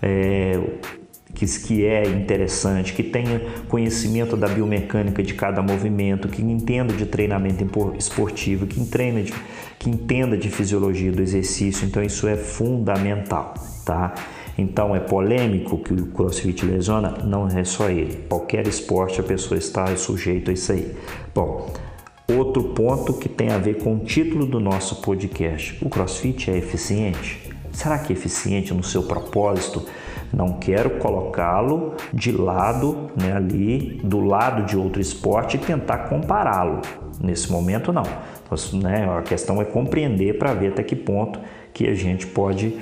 é, 0.02 0.60
que, 1.36 1.46
que 1.60 1.84
é 1.84 2.08
interessante, 2.08 2.94
que 2.94 3.02
tenha 3.02 3.40
conhecimento 3.68 4.36
da 4.36 4.48
biomecânica 4.48 5.22
de 5.22 5.34
cada 5.34 5.60
movimento, 5.60 6.28
que 6.28 6.42
entenda 6.42 6.94
de 6.94 7.04
treinamento 7.04 7.64
esportivo, 7.98 8.66
que, 8.66 8.82
treina 8.86 9.22
de, 9.22 9.34
que 9.78 9.90
entenda 9.90 10.36
de 10.36 10.48
fisiologia 10.48 11.12
do 11.12 11.22
exercício. 11.22 11.86
Então, 11.86 12.02
isso 12.02 12.26
é 12.26 12.36
fundamental, 12.36 13.52
tá? 13.84 14.14
Então, 14.56 14.96
é 14.96 15.00
polêmico 15.00 15.76
que 15.78 15.92
o 15.92 16.06
crossfit 16.06 16.64
lesiona? 16.64 17.18
Não 17.22 17.46
é 17.46 17.62
só 17.64 17.90
ele. 17.90 18.24
Qualquer 18.26 18.66
esporte 18.66 19.20
a 19.20 19.22
pessoa 19.22 19.58
está 19.58 19.94
sujeito 19.94 20.50
a 20.50 20.54
isso 20.54 20.72
aí. 20.72 20.90
Bom, 21.34 21.70
Outro 22.28 22.64
ponto 22.74 23.12
que 23.12 23.28
tem 23.28 23.50
a 23.50 23.58
ver 23.58 23.78
com 23.84 23.94
o 23.94 23.98
título 24.00 24.46
do 24.46 24.58
nosso 24.58 24.96
podcast: 24.96 25.78
o 25.80 25.88
CrossFit 25.88 26.50
é 26.50 26.56
eficiente? 26.56 27.54
Será 27.72 28.00
que 28.00 28.12
é 28.12 28.16
eficiente 28.16 28.74
no 28.74 28.82
seu 28.82 29.04
propósito? 29.04 29.86
Não 30.32 30.54
quero 30.54 30.98
colocá-lo 30.98 31.94
de 32.12 32.32
lado, 32.32 33.10
né, 33.16 33.32
ali, 33.32 34.00
do 34.02 34.20
lado 34.20 34.64
de 34.64 34.76
outro 34.76 35.00
esporte 35.00 35.56
e 35.56 35.60
tentar 35.60 36.08
compará-lo. 36.08 36.80
Nesse 37.20 37.50
momento, 37.50 37.92
não. 37.92 38.02
Então, 38.02 38.80
né, 38.80 39.08
a 39.18 39.22
questão 39.22 39.60
é 39.60 39.64
compreender 39.64 40.38
para 40.38 40.52
ver 40.52 40.68
até 40.68 40.82
que 40.82 40.94
ponto 40.94 41.40
que 41.72 41.86
a 41.86 41.94
gente 41.94 42.26
pode 42.26 42.76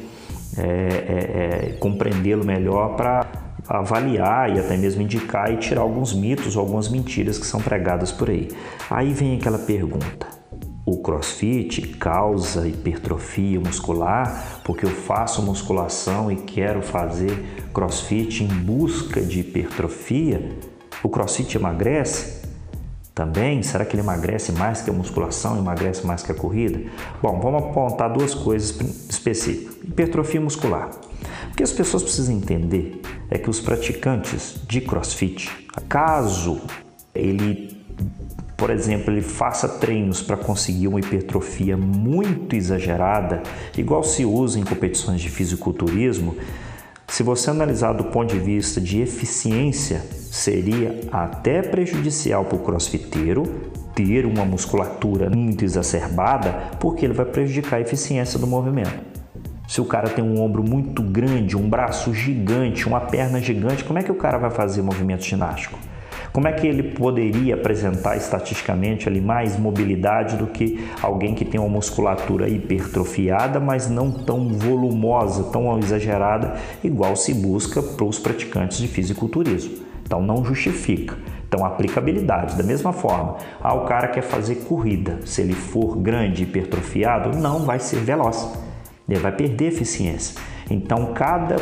é, 0.57 0.63
é, 0.63 1.69
é, 1.71 1.73
compreendê-lo 1.79 2.45
melhor 2.45 2.97
para 2.97 3.27
avaliar 3.69 4.55
e 4.55 4.61
até 4.61 4.77
mesmo 4.77 5.03
indicar 5.03 5.53
e 5.53 5.57
tirar 5.57 5.81
alguns 5.81 6.15
mitos, 6.15 6.57
algumas 6.57 6.89
mentiras 6.89 7.39
que 7.39 7.47
são 7.47 7.61
pregadas 7.61 8.13
por 8.13 8.31
aí. 8.31 8.49
Aí 8.91 9.13
vem 9.13 9.37
aquela 9.37 9.59
pergunta: 9.59 10.27
o 10.87 10.99
crossfit 10.99 11.97
causa 11.97 12.69
hipertrofia 12.69 13.59
muscular 13.59 14.61
porque 14.65 14.85
eu 14.85 14.91
faço 14.91 15.43
musculação 15.43 16.31
e 16.31 16.37
quero 16.37 16.83
fazer 16.83 17.67
crossfit 17.73 18.45
em 18.45 18.49
busca 18.49 19.21
de 19.21 19.41
hipertrofia? 19.41 20.57
O 21.03 21.09
crossfit 21.09 21.57
emagrece? 21.57 22.45
Também, 23.15 23.63
será 23.63 23.85
que 23.85 23.95
ele 23.95 24.03
emagrece 24.03 24.51
mais 24.51 24.83
que 24.83 24.91
a 24.91 24.93
musculação, 24.93 25.57
emagrece 25.57 26.05
mais 26.05 26.23
que 26.23 26.33
a 26.33 26.35
corrida? 26.35 26.81
Bom, 27.23 27.39
vamos 27.41 27.63
apontar 27.63 28.13
duas 28.13 28.35
coisas 28.35 28.71
específicas. 29.09 29.77
Hipertrofia 29.85 30.41
muscular. 30.41 30.91
O 31.53 31.55
que 31.55 31.63
as 31.63 31.71
pessoas 31.71 32.03
precisam 32.03 32.35
entender 32.35 33.01
é 33.31 33.39
que 33.39 33.49
os 33.49 33.61
praticantes 33.61 34.57
de 34.67 34.81
CrossFit, 34.81 35.49
caso 35.89 36.61
ele, 37.15 37.74
por 38.57 38.71
exemplo, 38.71 39.13
ele 39.13 39.23
faça 39.23 39.69
treinos 39.69 40.23
para 40.23 40.37
conseguir 40.37 40.89
uma 40.89 41.01
hipertrofia 41.01 41.77
muito 41.77 42.55
exagerada, 42.55 43.43
igual 43.77 44.03
se 44.03 44.25
usa 44.25 44.59
em 44.59 44.65
competições 44.65 45.21
de 45.21 45.29
fisiculturismo, 45.29 46.37
se 47.07 47.23
você 47.23 47.51
analisar 47.51 47.93
do 47.93 48.05
ponto 48.05 48.35
de 48.35 48.41
vista 48.41 48.81
de 48.81 49.01
eficiência, 49.01 50.01
seria 50.33 51.01
até 51.13 51.63
prejudicial 51.63 52.45
para 52.45 52.57
o 52.57 52.61
crossfiteiro 52.61 53.45
ter 53.95 54.27
uma 54.27 54.45
musculatura 54.45 55.31
muito 55.31 55.65
exacerbada, 55.65 56.71
porque 56.81 57.05
ele 57.05 57.15
vai 57.15 57.27
prejudicar 57.27 57.77
a 57.77 57.81
eficiência 57.81 58.39
do 58.39 58.47
movimento. 58.47 59.15
Se 59.69 59.81
o 59.81 59.85
cara 59.85 60.09
tem 60.09 60.25
um 60.25 60.43
ombro 60.43 60.63
muito 60.63 61.03
grande, 61.03 61.57
um 61.57 61.69
braço 61.69 62.13
gigante, 62.13 62.87
uma 62.89 63.01
perna 63.01 63.41
gigante, 63.41 63.85
como 63.85 63.99
é 63.99 64.03
que 64.03 64.11
o 64.11 64.17
cara 64.17 64.37
vai 64.37 64.51
fazer 64.51 64.83
movimento 64.83 65.25
ginástico? 65.25 65.79
Como 66.35 66.49
é 66.49 66.53
que 66.53 66.67
ele 66.67 66.83
poderia 66.83 67.55
apresentar 67.55 68.17
estatisticamente 68.17 69.09
ali 69.09 69.21
mais 69.21 69.57
mobilidade 69.57 70.37
do 70.37 70.49
que 70.49 70.85
alguém 71.01 71.33
que 71.33 71.45
tem 71.45 71.61
uma 71.61 71.69
musculatura 71.69 72.49
hipertrofiada, 72.49 73.61
mas 73.61 73.89
não 73.89 74.11
tão 74.11 74.49
volumosa, 74.49 75.45
tão 75.53 75.79
exagerada, 75.79 76.57
igual 76.83 77.15
se 77.15 77.33
busca 77.33 77.81
para 77.81 78.05
os 78.05 78.19
praticantes 78.19 78.79
de 78.79 78.89
fisiculturismo? 78.89 79.77
Então 80.05 80.21
não 80.21 80.45
justifica. 80.45 81.17
Então, 81.47 81.65
aplicabilidade, 81.65 82.57
da 82.57 82.65
mesma 82.65 82.93
forma, 82.93 83.37
ah, 83.63 83.73
o 83.75 83.85
cara 83.85 84.09
quer 84.09 84.23
fazer 84.23 84.57
corrida, 84.65 85.21
se 85.25 85.41
ele 85.41 85.55
for 85.55 85.97
grande, 85.97 86.43
hipertrofiado, 86.43 87.39
não 87.39 87.61
vai 87.61 87.79
ser 87.79 88.01
veloz, 88.01 88.53
ele 89.09 89.21
vai 89.21 89.31
perder 89.31 89.67
eficiência. 89.67 90.35
Então, 90.69 91.13
cada 91.15 91.57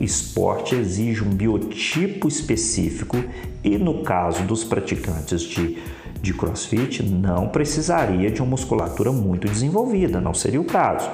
esporte 0.00 0.74
exige 0.74 1.22
um 1.22 1.30
biotipo 1.30 2.28
específico 2.28 3.16
e, 3.64 3.78
no 3.78 4.02
caso 4.02 4.42
dos 4.44 4.64
praticantes 4.64 5.42
de, 5.42 5.78
de 6.20 6.34
crossfit, 6.34 7.02
não 7.02 7.48
precisaria 7.48 8.30
de 8.30 8.40
uma 8.40 8.50
musculatura 8.50 9.12
muito 9.12 9.48
desenvolvida, 9.48 10.20
não 10.20 10.34
seria 10.34 10.60
o 10.60 10.64
caso. 10.64 11.10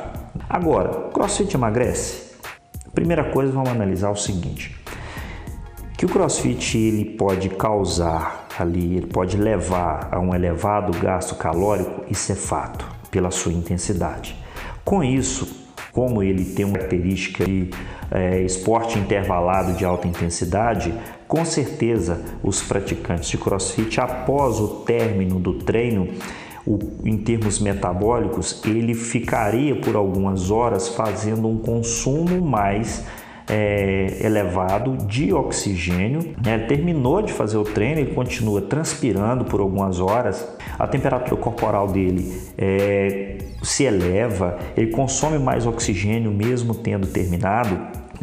Agora, 0.48 1.10
crossfit 1.10 1.54
emagrece? 1.54 2.32
Primeira 2.94 3.24
coisa, 3.24 3.52
vamos 3.52 3.70
analisar 3.70 4.10
o 4.10 4.16
seguinte: 4.16 4.76
que 5.96 6.04
o 6.04 6.08
crossfit 6.08 6.76
ele 6.76 7.04
pode 7.16 7.48
causar 7.50 8.48
ali, 8.58 8.96
ele 8.96 9.06
pode 9.06 9.36
levar 9.36 10.08
a 10.10 10.18
um 10.18 10.34
elevado 10.34 10.96
gasto 10.98 11.34
calórico, 11.36 12.04
isso 12.10 12.32
é 12.32 12.34
fato, 12.34 12.86
pela 13.10 13.30
sua 13.30 13.52
intensidade. 13.52 14.36
Com 14.84 15.02
isso, 15.02 15.62
como 15.92 16.22
ele 16.22 16.44
tem 16.44 16.64
uma 16.64 16.74
característica 16.74 17.44
de 17.44 17.68
é, 18.11 18.40
esporte 18.42 18.98
intervalado 18.98 19.74
de 19.74 19.85
alta 19.85 20.09
intensidade, 20.09 20.92
com 21.28 21.44
certeza 21.44 22.20
os 22.42 22.62
praticantes 22.62 23.28
de 23.28 23.38
crossfit, 23.38 24.00
após 24.00 24.59
o 24.59 24.68
término 24.85 25.38
do 25.38 25.55
treino, 25.55 26.09
o, 26.66 26.78
em 27.05 27.18
termos 27.18 27.59
metabólicos, 27.59 28.62
ele 28.64 28.94
ficaria 28.94 29.74
por 29.76 29.96
algumas 29.96 30.50
horas 30.50 30.88
fazendo 30.88 31.48
um 31.48 31.59
consumo 31.59 32.40
mais 32.40 33.05
é, 33.48 34.18
elevado 34.20 34.96
de 35.07 35.33
oxigênio. 35.33 36.35
Né? 36.44 36.55
Ele 36.55 36.66
terminou 36.66 37.20
de 37.22 37.33
fazer 37.33 37.57
o 37.57 37.64
treino, 37.64 38.00
ele 38.00 38.14
continua 38.14 38.62
transpirando 38.62 39.44
por 39.44 39.61
algumas 39.61 40.00
horas, 40.00 40.46
a 40.78 40.87
temperatura 40.87 41.37
corporal 41.37 41.88
dele 41.88 42.40
é, 42.57 43.38
se 43.62 43.85
eleva, 43.85 44.59
ele 44.77 44.90
consome 44.90 45.38
mais 45.38 45.66
oxigênio 45.66 46.31
mesmo 46.31 46.75
tendo 46.75 47.07
terminado. 47.07 47.79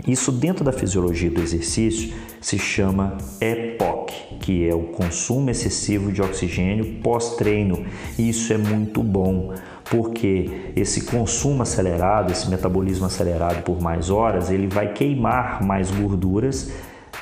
Isso 0.08 0.32
dentro 0.32 0.63
da 0.63 0.71
fisiologia 0.71 1.30
do 1.30 1.41
exercício 1.41 2.13
se 2.41 2.58
chama 2.58 3.17
EPOC, 3.41 4.13
que 4.39 4.67
é 4.67 4.73
o 4.73 4.84
consumo 4.84 5.49
excessivo 5.49 6.12
de 6.12 6.21
oxigênio 6.21 6.99
pós-treino. 7.02 7.86
Isso 8.17 8.54
é 8.54 8.58
muito 8.58 9.04
bom 9.04 9.54
porque 9.89 10.71
esse 10.75 11.02
consumo 11.02 11.63
acelerado, 11.63 12.32
esse 12.32 12.49
metabolismo 12.49 13.06
acelerado 13.06 13.63
por 13.63 13.82
mais 13.82 14.10
horas, 14.10 14.52
ele 14.52 14.67
vai 14.67 14.93
queimar 14.93 15.63
mais 15.63 15.89
gorduras 15.89 16.71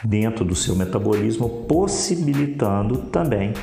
dentro 0.04 0.44
do 0.46 0.54
seu 0.54 0.76
metabolismo, 0.76 1.50
possibilitando 1.68 2.98
também 2.98 3.54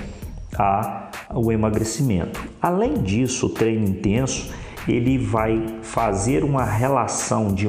a, 0.59 1.11
o 1.35 1.51
emagrecimento. 1.51 2.40
Além 2.61 2.95
disso, 2.95 3.47
o 3.47 3.51
treino 3.51 3.87
intenso 3.87 4.53
ele 4.87 5.17
vai 5.17 5.79
fazer 5.83 6.45
uma 6.45 6.64
relação 6.64 7.55
de, 7.55 7.67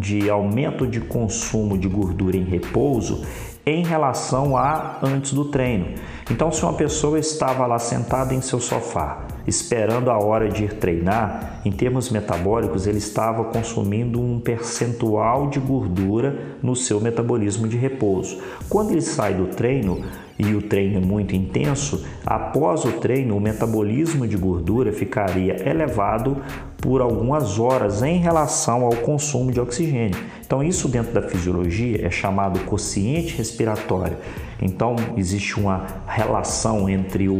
de 0.00 0.30
aumento 0.30 0.86
de 0.86 1.00
consumo 1.00 1.76
de 1.76 1.88
gordura 1.88 2.36
em 2.36 2.44
repouso 2.44 3.22
em 3.66 3.82
relação 3.82 4.56
a 4.56 4.98
antes 5.02 5.32
do 5.32 5.46
treino. 5.46 5.86
Então, 6.30 6.52
se 6.52 6.62
uma 6.62 6.74
pessoa 6.74 7.18
estava 7.18 7.66
lá 7.66 7.78
sentada 7.78 8.34
em 8.34 8.40
seu 8.40 8.60
sofá, 8.60 9.26
esperando 9.46 10.10
a 10.10 10.18
hora 10.18 10.48
de 10.48 10.64
ir 10.64 10.74
treinar, 10.74 11.60
em 11.64 11.72
termos 11.72 12.10
metabólicos, 12.10 12.86
ele 12.86 12.98
estava 12.98 13.44
consumindo 13.44 14.20
um 14.20 14.38
percentual 14.38 15.48
de 15.48 15.58
gordura 15.60 16.58
no 16.62 16.76
seu 16.76 17.00
metabolismo 17.00 17.66
de 17.66 17.76
repouso. 17.76 18.38
Quando 18.68 18.90
ele 18.90 19.02
sai 19.02 19.34
do 19.34 19.46
treino, 19.46 20.02
e 20.38 20.54
o 20.54 20.62
treino 20.62 20.98
é 20.98 21.00
muito 21.00 21.34
intenso, 21.34 22.04
após 22.26 22.84
o 22.84 22.92
treino 22.92 23.36
o 23.36 23.40
metabolismo 23.40 24.26
de 24.26 24.36
gordura 24.36 24.92
ficaria 24.92 25.68
elevado 25.68 26.36
por 26.78 27.00
algumas 27.00 27.58
horas 27.58 28.02
em 28.02 28.18
relação 28.18 28.84
ao 28.84 28.94
consumo 28.96 29.50
de 29.50 29.58
oxigênio. 29.60 30.18
Então, 30.44 30.62
isso 30.62 30.86
dentro 30.86 31.12
da 31.14 31.22
fisiologia 31.22 32.06
é 32.06 32.10
chamado 32.10 32.60
quociente 32.60 33.34
respiratório. 33.36 34.18
Então, 34.60 34.94
existe 35.16 35.58
uma 35.58 35.86
relação 36.06 36.88
entre 36.88 37.28
o, 37.28 37.38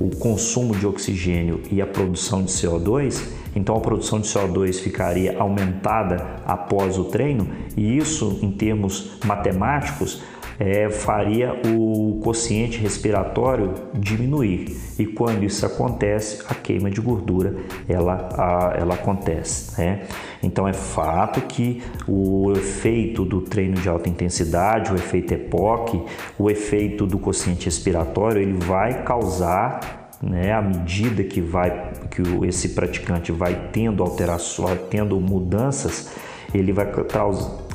o 0.00 0.10
consumo 0.16 0.74
de 0.74 0.86
oxigênio 0.86 1.60
e 1.70 1.82
a 1.82 1.86
produção 1.86 2.42
de 2.42 2.50
CO2. 2.50 3.22
Então, 3.54 3.76
a 3.76 3.80
produção 3.80 4.18
de 4.18 4.28
CO2 4.28 4.80
ficaria 4.80 5.38
aumentada 5.38 6.40
após 6.46 6.98
o 6.98 7.04
treino, 7.04 7.48
e 7.76 7.98
isso, 7.98 8.38
em 8.42 8.50
termos 8.50 9.18
matemáticos, 9.24 10.22
é, 10.58 10.88
faria 10.90 11.60
o 11.66 12.20
quociente 12.22 12.78
respiratório 12.78 13.74
diminuir. 13.94 14.76
E 14.98 15.06
quando 15.06 15.44
isso 15.44 15.64
acontece, 15.64 16.42
a 16.48 16.54
queima 16.54 16.90
de 16.90 17.00
gordura 17.00 17.56
ela, 17.88 18.28
a, 18.32 18.74
ela 18.76 18.94
acontece. 18.94 19.80
Né? 19.80 20.02
Então 20.42 20.66
é 20.66 20.72
fato 20.72 21.40
que 21.42 21.82
o 22.06 22.52
efeito 22.52 23.24
do 23.24 23.42
treino 23.42 23.76
de 23.76 23.88
alta 23.88 24.08
intensidade, 24.08 24.92
o 24.92 24.96
efeito 24.96 25.34
EPOC, 25.34 26.02
o 26.38 26.50
efeito 26.50 27.06
do 27.06 27.18
quociente 27.18 27.66
respiratório, 27.66 28.40
ele 28.40 28.58
vai 28.64 29.02
causar 29.04 30.06
né, 30.22 30.52
à 30.52 30.62
medida 30.62 31.22
que 31.22 31.40
vai 31.40 31.92
que 32.10 32.22
esse 32.46 32.70
praticante 32.70 33.30
vai 33.32 33.68
tendo 33.72 34.02
alterações, 34.02 34.78
tendo 34.90 35.20
mudanças, 35.20 36.10
ele 36.54 36.72
vai 36.72 36.90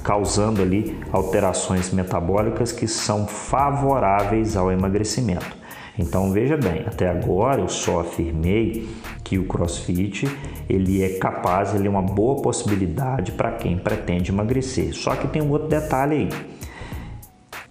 causando 0.04 0.62
ali 0.62 1.00
alterações 1.12 1.92
metabólicas 1.92 2.72
que 2.72 2.88
são 2.88 3.28
favoráveis 3.28 4.58
ao 4.58 4.72
emagrecimento. 4.72 5.62
Então 5.98 6.32
veja 6.32 6.58
bem, 6.58 6.84
até 6.88 7.10
agora 7.10 7.62
eu 7.62 7.68
só 7.68 8.00
afirmei 8.00 8.90
que 9.24 9.38
o 9.38 9.46
CrossFit 9.46 10.28
ele 10.70 11.04
é 11.04 11.18
capaz, 11.18 11.76
ele 11.76 11.88
é 11.88 11.90
uma 11.90 12.02
boa 12.02 12.42
possibilidade 12.42 13.34
para 13.34 13.52
quem 13.52 13.78
pretende 13.78 14.32
emagrecer. 14.32 14.94
Só 14.94 15.16
que 15.16 15.28
tem 15.28 15.42
um 15.42 15.52
outro 15.52 15.68
detalhe 15.68 16.16
aí. 16.16 16.30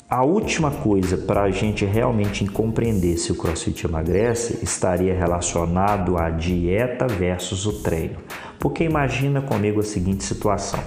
A 0.08 0.24
última 0.24 0.72
coisa 0.72 1.16
para 1.16 1.42
a 1.42 1.50
gente 1.52 1.84
realmente 1.84 2.44
compreender 2.46 3.16
se 3.16 3.30
o 3.30 3.36
CrossFit 3.36 3.86
emagrece 3.86 4.58
estaria 4.60 5.14
relacionado 5.14 6.18
à 6.18 6.28
dieta 6.30 7.06
versus 7.06 7.64
o 7.64 7.80
treino. 7.80 8.18
Porque 8.60 8.84
imagina 8.84 9.40
comigo 9.40 9.80
a 9.80 9.82
seguinte 9.82 10.22
situação. 10.22 10.78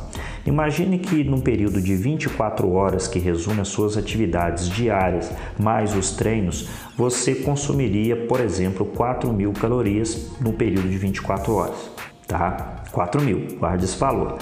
Imagine 0.45 0.99
que 0.99 1.23
num 1.23 1.41
período 1.41 1.81
de 1.81 1.95
24 1.95 2.71
horas 2.71 3.07
que 3.07 3.17
resume 3.17 3.61
as 3.61 3.69
suas 3.69 3.97
atividades 3.97 4.69
diárias 4.69 5.31
mais 5.59 5.95
os 5.95 6.11
treinos, 6.11 6.69
você 6.95 7.33
consumiria, 7.33 8.15
por 8.27 8.39
exemplo, 8.39 8.85
4 8.85 9.33
mil 9.33 9.51
calorias 9.53 10.31
no 10.39 10.53
período 10.53 10.87
de 10.87 10.97
24 10.97 11.53
horas, 11.53 11.91
tá? 12.27 12.83
4 12.91 13.21
mil, 13.21 13.57
guarde 13.57 13.85
esse 13.85 13.97
valor. 13.97 14.37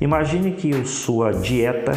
Imagine 0.00 0.52
que 0.52 0.74
a 0.74 0.84
sua 0.84 1.32
dieta 1.32 1.92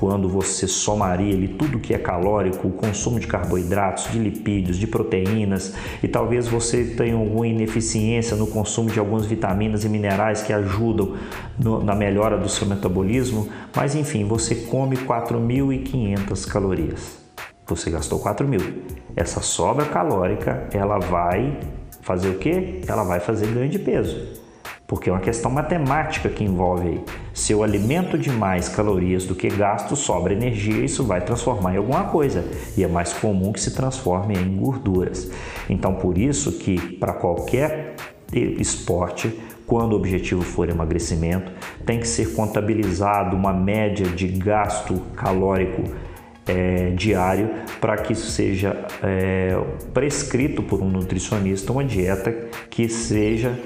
quando 0.00 0.30
você 0.30 0.66
somaria 0.66 1.34
ali 1.34 1.46
tudo 1.46 1.78
que 1.78 1.92
é 1.92 1.98
calórico, 1.98 2.66
o 2.66 2.72
consumo 2.72 3.20
de 3.20 3.26
carboidratos, 3.26 4.10
de 4.10 4.18
lipídios, 4.18 4.78
de 4.78 4.86
proteínas 4.86 5.74
e 6.02 6.08
talvez 6.08 6.48
você 6.48 6.82
tenha 6.96 7.14
alguma 7.14 7.46
ineficiência 7.46 8.34
no 8.34 8.46
consumo 8.46 8.88
de 8.88 8.98
algumas 8.98 9.26
vitaminas 9.26 9.84
e 9.84 9.90
minerais 9.90 10.40
que 10.40 10.54
ajudam 10.54 11.16
no, 11.58 11.84
na 11.84 11.94
melhora 11.94 12.38
do 12.38 12.48
seu 12.48 12.66
metabolismo, 12.66 13.50
mas 13.76 13.94
enfim, 13.94 14.24
você 14.24 14.54
come 14.54 14.96
4.500 14.96 16.50
calorias. 16.50 17.18
Você 17.66 17.90
gastou 17.90 18.18
4.000. 18.18 18.76
Essa 19.14 19.42
sobra 19.42 19.84
calórica, 19.84 20.66
ela 20.72 20.98
vai 20.98 21.58
fazer 22.00 22.30
o 22.30 22.38
quê? 22.38 22.80
Ela 22.88 23.04
vai 23.04 23.20
fazer 23.20 23.48
ganho 23.48 23.68
de 23.68 23.78
peso 23.78 24.39
porque 24.90 25.08
é 25.08 25.12
uma 25.12 25.20
questão 25.20 25.52
matemática 25.52 26.28
que 26.28 26.42
envolve 26.42 26.88
aí. 26.88 27.04
Se 27.32 27.52
eu 27.52 27.62
alimento 27.62 28.18
demais 28.18 28.68
calorias 28.68 29.24
do 29.24 29.36
que 29.36 29.48
gasto, 29.48 29.94
sobra 29.94 30.32
energia, 30.32 30.84
isso 30.84 31.04
vai 31.04 31.20
transformar 31.20 31.74
em 31.74 31.76
alguma 31.76 32.02
coisa 32.06 32.44
e 32.76 32.82
é 32.82 32.88
mais 32.88 33.12
comum 33.12 33.52
que 33.52 33.60
se 33.60 33.72
transforme 33.72 34.34
em 34.34 34.56
gorduras. 34.56 35.30
Então, 35.68 35.94
por 35.94 36.18
isso 36.18 36.58
que 36.58 36.96
para 36.96 37.12
qualquer 37.12 37.94
esporte, 38.32 39.32
quando 39.64 39.92
o 39.92 39.96
objetivo 39.96 40.42
for 40.42 40.68
emagrecimento, 40.68 41.52
tem 41.86 42.00
que 42.00 42.08
ser 42.08 42.34
contabilizado 42.34 43.36
uma 43.36 43.52
média 43.52 44.06
de 44.06 44.26
gasto 44.26 45.00
calórico 45.14 45.84
é, 46.48 46.90
diário 46.96 47.48
para 47.80 47.96
que 47.96 48.12
isso 48.12 48.28
seja 48.28 48.86
é, 49.04 49.56
prescrito 49.94 50.64
por 50.64 50.82
um 50.82 50.88
nutricionista 50.90 51.70
uma 51.70 51.84
dieta 51.84 52.32
que 52.68 52.88
seja 52.88 53.56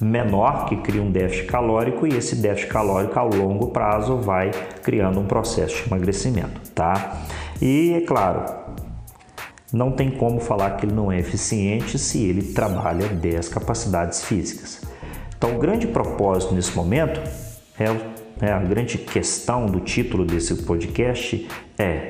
menor 0.00 0.66
que 0.66 0.76
cria 0.76 1.02
um 1.02 1.10
déficit 1.10 1.46
calórico 1.46 2.06
e 2.06 2.16
esse 2.16 2.36
déficit 2.36 2.70
calórico 2.70 3.18
ao 3.18 3.28
longo 3.28 3.68
prazo 3.68 4.18
vai 4.18 4.50
criando 4.82 5.20
um 5.20 5.26
processo 5.26 5.82
de 5.82 5.88
emagrecimento, 5.88 6.60
tá? 6.74 7.22
E 7.60 7.94
é 7.94 8.00
claro, 8.00 8.44
não 9.72 9.92
tem 9.92 10.10
como 10.10 10.40
falar 10.40 10.70
que 10.72 10.86
ele 10.86 10.94
não 10.94 11.10
é 11.10 11.18
eficiente 11.18 11.98
se 11.98 12.22
ele 12.22 12.52
trabalha 12.52 13.08
10 13.08 13.48
capacidades 13.48 14.24
físicas. 14.24 14.82
Então, 15.36 15.56
o 15.56 15.58
grande 15.58 15.86
propósito 15.86 16.54
nesse 16.54 16.74
momento 16.76 17.20
é, 17.78 18.46
é 18.46 18.52
a 18.52 18.60
grande 18.60 18.98
questão 18.98 19.66
do 19.66 19.80
título 19.80 20.24
desse 20.24 20.54
podcast 20.62 21.46
é 21.78 22.08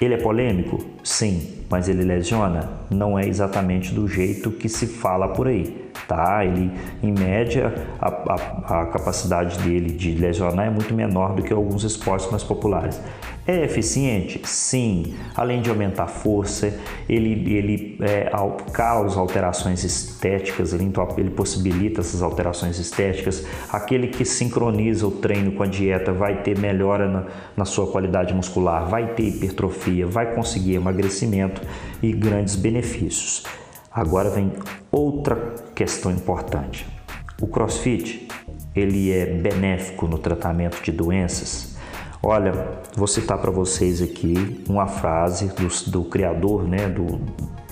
ele 0.00 0.14
é 0.14 0.16
polêmico? 0.16 0.84
Sim, 1.04 1.61
mas 1.72 1.88
ele 1.88 2.04
lesiona? 2.04 2.68
Não 2.90 3.18
é 3.18 3.26
exatamente 3.26 3.94
do 3.94 4.06
jeito 4.06 4.50
que 4.50 4.68
se 4.68 4.86
fala 4.86 5.28
por 5.28 5.48
aí, 5.48 5.90
tá? 6.06 6.44
Ele, 6.44 6.70
em 7.02 7.10
média, 7.10 7.74
a, 7.98 8.08
a, 8.08 8.82
a 8.82 8.86
capacidade 8.86 9.58
dele 9.60 9.90
de 9.90 10.12
lesionar 10.12 10.66
é 10.66 10.70
muito 10.70 10.92
menor 10.92 11.34
do 11.34 11.42
que 11.42 11.50
alguns 11.50 11.82
esportes 11.82 12.30
mais 12.30 12.44
populares. 12.44 13.00
É 13.44 13.64
eficiente? 13.64 14.40
Sim. 14.44 15.14
Além 15.34 15.60
de 15.60 15.68
aumentar 15.68 16.04
a 16.04 16.06
força, 16.06 16.72
ele, 17.08 17.52
ele 17.52 17.98
é, 18.00 18.30
causa 18.72 19.18
alterações 19.18 19.82
estéticas, 19.82 20.72
ele, 20.72 20.92
ele 21.16 21.30
possibilita 21.30 22.02
essas 22.02 22.22
alterações 22.22 22.78
estéticas. 22.78 23.44
Aquele 23.72 24.06
que 24.06 24.24
sincroniza 24.24 25.08
o 25.08 25.10
treino 25.10 25.50
com 25.52 25.64
a 25.64 25.66
dieta 25.66 26.12
vai 26.12 26.42
ter 26.42 26.56
melhora 26.56 27.08
na, 27.08 27.24
na 27.56 27.64
sua 27.64 27.88
qualidade 27.88 28.32
muscular, 28.32 28.88
vai 28.88 29.08
ter 29.08 29.24
hipertrofia, 29.24 30.06
vai 30.06 30.34
conseguir 30.36 30.74
emagrecimento 30.74 31.61
e 32.02 32.12
grandes 32.12 32.56
benefícios. 32.56 33.44
Agora 33.90 34.30
vem 34.30 34.52
outra 34.90 35.54
questão 35.74 36.10
importante. 36.10 36.86
O 37.40 37.46
CrossFit, 37.46 38.28
ele 38.74 39.12
é 39.12 39.26
benéfico 39.26 40.06
no 40.06 40.18
tratamento 40.18 40.82
de 40.82 40.92
doenças? 40.92 41.76
Olha, 42.22 42.52
vou 42.96 43.08
citar 43.08 43.38
para 43.38 43.50
vocês 43.50 44.00
aqui 44.00 44.62
uma 44.68 44.86
frase 44.86 45.48
do, 45.48 45.90
do 45.90 46.04
criador, 46.04 46.68
né, 46.68 46.88
do, 46.88 47.04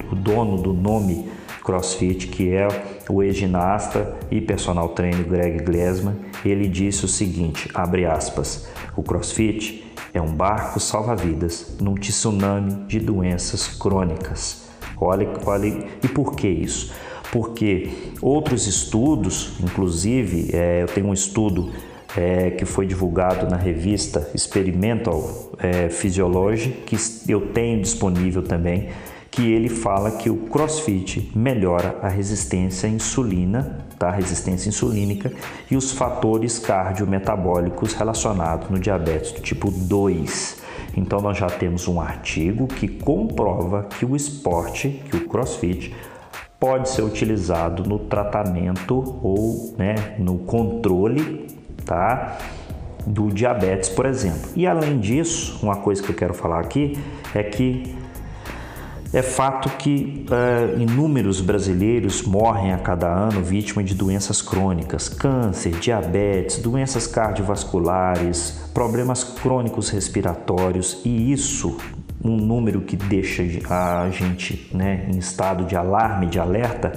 do, 0.09 0.17
dono 0.17 0.61
do 0.61 0.73
nome 0.73 1.31
CrossFit, 1.71 2.27
que 2.27 2.53
é 2.53 2.67
o 3.09 3.23
ex-ginasta 3.23 4.17
e 4.29 4.41
personal 4.41 4.89
trainer 4.89 5.25
Greg 5.25 5.63
Glassman. 5.63 6.17
Ele 6.45 6.69
disse 6.69 7.05
o 7.05 7.09
seguinte, 7.09 7.71
abre 7.73 8.05
aspas, 8.05 8.69
o 8.97 9.05
CrossFit 9.05 9.85
é 10.13 10.21
um 10.21 10.33
barco 10.33 10.81
salva-vidas 10.81 11.77
num 11.81 11.95
tsunami 11.95 12.87
de 12.89 12.99
doenças 12.99 13.69
crônicas. 13.69 14.69
Olha, 15.01 15.29
olha, 15.47 15.87
e 16.03 16.09
por 16.09 16.35
que 16.35 16.49
isso? 16.49 16.93
Porque 17.31 17.89
outros 18.21 18.67
estudos, 18.67 19.53
inclusive, 19.61 20.51
é, 20.53 20.83
eu 20.83 20.87
tenho 20.89 21.07
um 21.07 21.15
estudo 21.15 21.71
é, 22.17 22.51
que 22.51 22.65
foi 22.65 22.85
divulgado 22.85 23.49
na 23.49 23.57
revista 23.57 24.29
Experimental 24.35 25.53
é, 25.59 25.89
Physiology, 25.89 26.71
que 26.85 26.97
eu 27.29 27.53
tenho 27.53 27.81
disponível 27.81 28.43
também, 28.43 28.89
que 29.31 29.53
ele 29.53 29.69
fala 29.69 30.11
que 30.11 30.29
o 30.29 30.37
CrossFit 30.37 31.31
melhora 31.35 31.97
a 32.03 32.09
resistência 32.09 32.89
à 32.89 32.93
insulina, 32.93 33.79
tá? 33.99 34.11
resistência 34.11 34.69
insulínica 34.69 35.33
e 35.71 35.77
os 35.77 35.93
fatores 35.93 36.59
cardiometabólicos 36.59 37.95
relacionados 37.95 38.69
no 38.69 38.79
diabetes 38.79 39.33
do 39.33 39.41
tipo 39.41 39.71
2. 39.71 40.61
Então 40.97 41.21
nós 41.21 41.39
já 41.39 41.47
temos 41.47 41.87
um 41.87 42.01
artigo 42.01 42.67
que 42.67 42.89
comprova 42.89 43.85
que 43.85 44.05
o 44.05 44.17
esporte, 44.17 45.01
que 45.09 45.17
o 45.17 45.29
CrossFit 45.29 45.95
pode 46.59 46.91
ser 46.91 47.03
utilizado 47.03 47.85
no 47.89 47.99
tratamento 47.99 49.19
ou 49.23 49.75
né, 49.79 50.17
no 50.19 50.39
controle 50.39 51.49
tá? 51.85 52.37
do 53.07 53.29
diabetes, 53.29 53.89
por 53.89 54.07
exemplo. 54.07 54.51
E 54.57 54.67
além 54.67 54.99
disso, 54.99 55.59
uma 55.63 55.77
coisa 55.77 56.03
que 56.03 56.11
eu 56.11 56.15
quero 56.15 56.35
falar 56.35 56.61
aqui 56.61 56.99
é 57.35 57.43
que 57.43 58.00
é 59.13 59.23
fato 59.23 59.69
que 59.71 60.25
uh, 60.31 60.81
inúmeros 60.81 61.41
brasileiros 61.41 62.23
morrem 62.23 62.73
a 62.73 62.79
cada 62.79 63.09
ano 63.09 63.43
vítimas 63.43 63.87
de 63.87 63.95
doenças 63.95 64.41
crônicas, 64.41 65.09
câncer, 65.09 65.73
diabetes, 65.73 66.59
doenças 66.59 67.09
cardiovasculares, 67.09 68.61
problemas 68.73 69.25
crônicos 69.25 69.91
respiratórios 69.91 71.01
e 71.05 71.33
isso 71.33 71.77
um 72.23 72.37
número 72.37 72.83
que 72.83 72.97
deixa 72.97 73.43
a 73.69 74.11
gente 74.11 74.69
né, 74.73 75.09
em 75.09 75.19
estado 75.19 75.65
de 75.65 75.75
alarme, 75.75 76.27
de 76.27 76.39
alerta, 76.39 76.93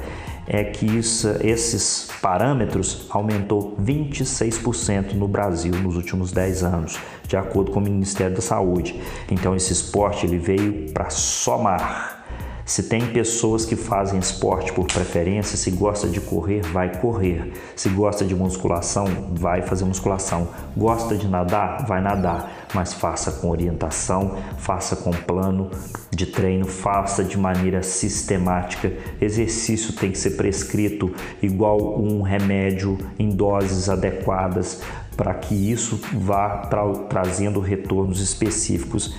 é 0.47 0.63
que 0.63 0.85
isso, 0.85 1.27
esses 1.41 2.09
parâmetros 2.21 3.05
aumentou 3.09 3.75
26% 3.81 5.13
no 5.13 5.27
Brasil 5.27 5.73
nos 5.75 5.95
últimos 5.95 6.31
10 6.31 6.63
anos, 6.63 6.99
de 7.27 7.37
acordo 7.37 7.71
com 7.71 7.79
o 7.79 7.83
Ministério 7.83 8.35
da 8.35 8.41
Saúde. 8.41 8.99
Então 9.29 9.55
esse 9.55 9.71
esporte 9.71 10.25
ele 10.25 10.37
veio 10.37 10.91
para 10.91 11.09
somar 11.09 12.22
se 12.65 12.83
tem 12.83 13.07
pessoas 13.07 13.65
que 13.65 13.75
fazem 13.75 14.19
esporte 14.19 14.71
por 14.71 14.85
preferência, 14.87 15.57
se 15.57 15.69
gosta 15.71 16.07
de 16.07 16.21
correr, 16.21 16.61
vai 16.61 16.97
correr. 16.99 17.51
Se 17.75 17.89
gosta 17.89 18.23
de 18.23 18.33
musculação, 18.33 19.05
vai 19.33 19.61
fazer 19.61 19.83
musculação. 19.83 20.47
Gosta 20.75 21.17
de 21.17 21.27
nadar, 21.27 21.85
vai 21.85 22.01
nadar, 22.01 22.67
mas 22.73 22.93
faça 22.93 23.33
com 23.33 23.49
orientação, 23.49 24.37
faça 24.57 24.95
com 24.95 25.11
plano 25.11 25.69
de 26.09 26.25
treino, 26.25 26.65
faça 26.65 27.21
de 27.23 27.37
maneira 27.37 27.83
sistemática. 27.83 28.93
Exercício 29.19 29.93
tem 29.93 30.11
que 30.11 30.17
ser 30.17 30.31
prescrito 30.31 31.13
igual 31.41 32.01
um 32.01 32.21
remédio 32.21 32.97
em 33.19 33.29
doses 33.29 33.89
adequadas 33.89 34.81
para 35.17 35.33
que 35.33 35.53
isso 35.53 35.99
vá 36.13 36.57
tra 36.57 36.83
trazendo 37.09 37.59
retornos 37.59 38.19
específicos 38.19 39.15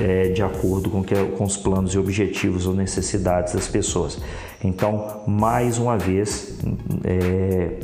é, 0.00 0.30
de 0.30 0.42
acordo 0.42 0.90
com, 0.90 1.02
que, 1.02 1.14
com 1.36 1.44
os 1.44 1.56
planos 1.56 1.94
e 1.94 1.98
objetivos 1.98 2.66
ou 2.66 2.74
necessidades 2.74 3.54
das 3.54 3.68
pessoas. 3.68 4.20
Então, 4.62 5.22
mais 5.26 5.78
uma 5.78 5.98
vez, 5.98 6.58
é, 7.04 7.78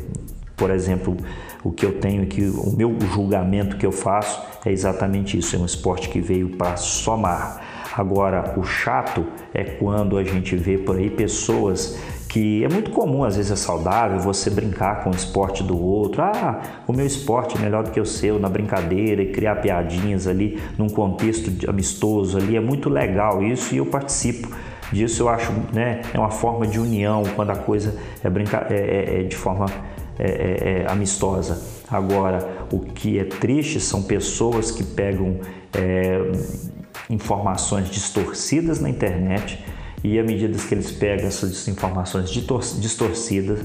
por 0.56 0.70
exemplo, 0.70 1.16
o 1.62 1.70
que 1.70 1.84
eu 1.84 2.00
tenho 2.00 2.22
aqui, 2.22 2.42
o 2.42 2.74
meu 2.76 2.96
julgamento 3.12 3.76
que 3.76 3.84
eu 3.84 3.92
faço 3.92 4.40
é 4.64 4.72
exatamente 4.72 5.38
isso: 5.38 5.56
é 5.56 5.58
um 5.58 5.66
esporte 5.66 6.08
que 6.08 6.20
veio 6.20 6.50
para 6.50 6.76
somar. 6.76 7.60
Agora, 7.96 8.54
o 8.58 8.62
chato 8.62 9.24
é 9.54 9.64
quando 9.64 10.18
a 10.18 10.24
gente 10.24 10.54
vê 10.54 10.76
por 10.76 10.96
aí 10.96 11.08
pessoas 11.08 11.96
que 12.36 12.62
é 12.62 12.68
muito 12.68 12.90
comum, 12.90 13.24
às 13.24 13.36
vezes 13.36 13.50
é 13.50 13.56
saudável 13.56 14.20
você 14.20 14.50
brincar 14.50 15.02
com 15.02 15.08
o 15.08 15.14
esporte 15.14 15.62
do 15.62 15.82
outro. 15.82 16.20
Ah, 16.20 16.60
o 16.86 16.92
meu 16.92 17.06
esporte 17.06 17.56
é 17.56 17.58
melhor 17.58 17.82
do 17.82 17.90
que 17.90 17.98
o 17.98 18.04
seu, 18.04 18.38
na 18.38 18.46
brincadeira 18.46 19.22
e 19.22 19.32
criar 19.32 19.56
piadinhas 19.56 20.26
ali 20.26 20.60
num 20.76 20.86
contexto 20.86 21.50
amistoso 21.66 22.36
ali. 22.36 22.54
É 22.54 22.60
muito 22.60 22.90
legal 22.90 23.42
isso 23.42 23.74
e 23.74 23.78
eu 23.78 23.86
participo 23.86 24.54
disso. 24.92 25.22
Eu 25.22 25.30
acho, 25.30 25.50
né, 25.72 26.02
é 26.12 26.18
uma 26.18 26.28
forma 26.28 26.66
de 26.66 26.78
união 26.78 27.22
quando 27.34 27.52
a 27.52 27.56
coisa 27.56 27.96
é, 28.22 28.28
brinca 28.28 28.66
é, 28.68 28.74
é, 28.74 29.20
é 29.20 29.22
de 29.22 29.34
forma 29.34 29.64
é, 30.18 30.26
é, 30.26 30.82
é, 30.82 30.92
amistosa. 30.92 31.58
Agora, 31.90 32.46
o 32.70 32.80
que 32.80 33.18
é 33.18 33.24
triste 33.24 33.80
são 33.80 34.02
pessoas 34.02 34.70
que 34.70 34.84
pegam 34.84 35.40
informações 37.08 37.88
distorcidas 37.88 38.78
na 38.78 38.90
internet 38.90 39.64
e 40.06 40.20
à 40.20 40.22
medida 40.22 40.56
que 40.56 40.72
eles 40.72 40.92
pegam 40.92 41.26
essas 41.26 41.66
informações 41.66 42.30
distorcidas, 42.30 43.58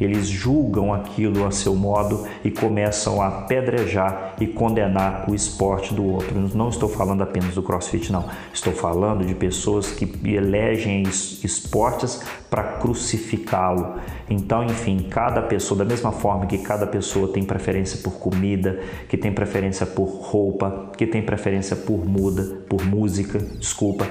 eles 0.00 0.28
julgam 0.28 0.94
aquilo 0.94 1.44
a 1.44 1.50
seu 1.50 1.74
modo 1.74 2.24
e 2.44 2.52
começam 2.52 3.20
a 3.20 3.42
pedrejar 3.42 4.36
e 4.40 4.46
condenar 4.46 5.28
o 5.28 5.34
esporte 5.34 5.92
do 5.92 6.04
outro. 6.04 6.38
Não 6.54 6.68
estou 6.68 6.88
falando 6.88 7.22
apenas 7.22 7.52
do 7.52 7.64
crossfit, 7.64 8.12
não. 8.12 8.26
Estou 8.54 8.72
falando 8.72 9.26
de 9.26 9.34
pessoas 9.34 9.90
que 9.90 10.08
elegem 10.24 11.02
esportes 11.02 12.22
para 12.48 12.62
crucificá-lo. 12.62 13.96
Então, 14.30 14.62
enfim, 14.62 15.04
cada 15.10 15.42
pessoa, 15.42 15.78
da 15.78 15.84
mesma 15.84 16.12
forma 16.12 16.46
que 16.46 16.58
cada 16.58 16.86
pessoa 16.86 17.32
tem 17.32 17.42
preferência 17.42 17.98
por 18.04 18.20
comida, 18.20 18.78
que 19.08 19.16
tem 19.16 19.32
preferência 19.32 19.84
por 19.84 20.06
roupa, 20.06 20.92
que 20.96 21.08
tem 21.08 21.22
preferência 21.22 21.74
por 21.74 22.06
muda, 22.06 22.44
por 22.68 22.86
música, 22.86 23.40
desculpa, 23.58 24.06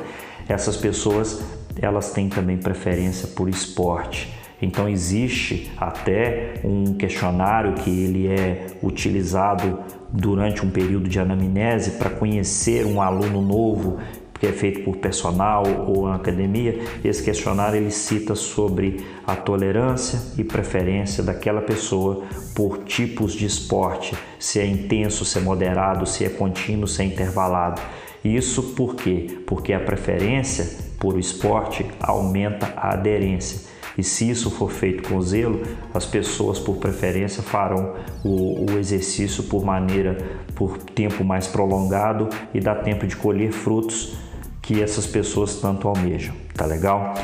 essas 0.50 0.76
pessoas 0.76 1.42
elas 1.82 2.12
têm 2.12 2.30
também 2.30 2.58
preferência 2.58 3.28
por 3.30 3.50
esporte. 3.50 4.34
Então 4.62 4.90
existe 4.90 5.72
até 5.78 6.56
um 6.64 6.94
questionário 6.96 7.74
que 7.74 7.90
ele 7.90 8.28
é 8.28 8.68
utilizado 8.82 9.80
durante 10.12 10.66
um 10.66 10.70
período 10.70 11.08
de 11.08 11.20
anamnese 11.20 11.92
para 11.92 12.10
conhecer 12.10 12.86
um 12.86 13.02
aluno 13.02 13.42
novo 13.42 14.00
que 14.40 14.46
é 14.46 14.52
feito 14.52 14.82
por 14.82 14.98
personal 14.98 15.64
ou 15.88 16.08
academia. 16.08 16.80
Esse 17.04 17.24
questionário 17.24 17.78
ele 17.78 17.92
cita 17.92 18.36
sobre 18.36 19.06
a 19.26 19.36
tolerância 19.36 20.20
e 20.38 20.44
preferência 20.44 21.24
daquela 21.24 21.62
pessoa 21.62 22.24
por 22.56 22.84
tipos 22.84 23.34
de 23.34 23.46
esporte, 23.46 24.16
se 24.40 24.60
é 24.60 24.66
intenso, 24.66 25.26
se 25.26 25.40
é 25.40 25.42
moderado, 25.42 26.06
se 26.06 26.24
é 26.24 26.30
contínuo, 26.30 26.88
se 26.88 27.02
é 27.02 27.06
intervalado. 27.06 27.82
Isso 28.24 28.62
por 28.76 28.96
quê? 28.96 29.40
Porque 29.46 29.74
a 29.74 29.80
preferência 29.80 30.87
por 31.00 31.16
o 31.16 31.20
esporte 31.20 31.86
aumenta 32.00 32.74
a 32.76 32.94
aderência. 32.94 33.68
E 33.98 34.04
se 34.04 34.30
isso 34.30 34.52
for 34.52 34.72
feito 34.72 35.10
com 35.10 35.20
zelo, 35.22 35.64
as 35.94 36.06
pessoas 36.06 36.60
por 36.60 36.78
preferência 36.78 37.42
farão 37.42 37.96
o, 38.24 38.72
o, 38.72 38.78
exercício 38.78 39.44
por 39.44 39.66
maneira, 39.66 40.18
por 40.54 40.78
tempo 40.78 41.24
mais 41.24 41.48
prolongado 41.48 42.30
e 42.54 42.60
dá 42.60 42.76
tempo 42.76 43.08
de 43.08 43.16
colher 43.16 43.52
frutos 43.52 44.16
que 44.62 44.84
essas 44.84 45.08
pessoas 45.08 45.56
tanto 45.56 45.88
almejam, 45.88 46.36
tá 46.54 46.66
legal? 46.66 47.16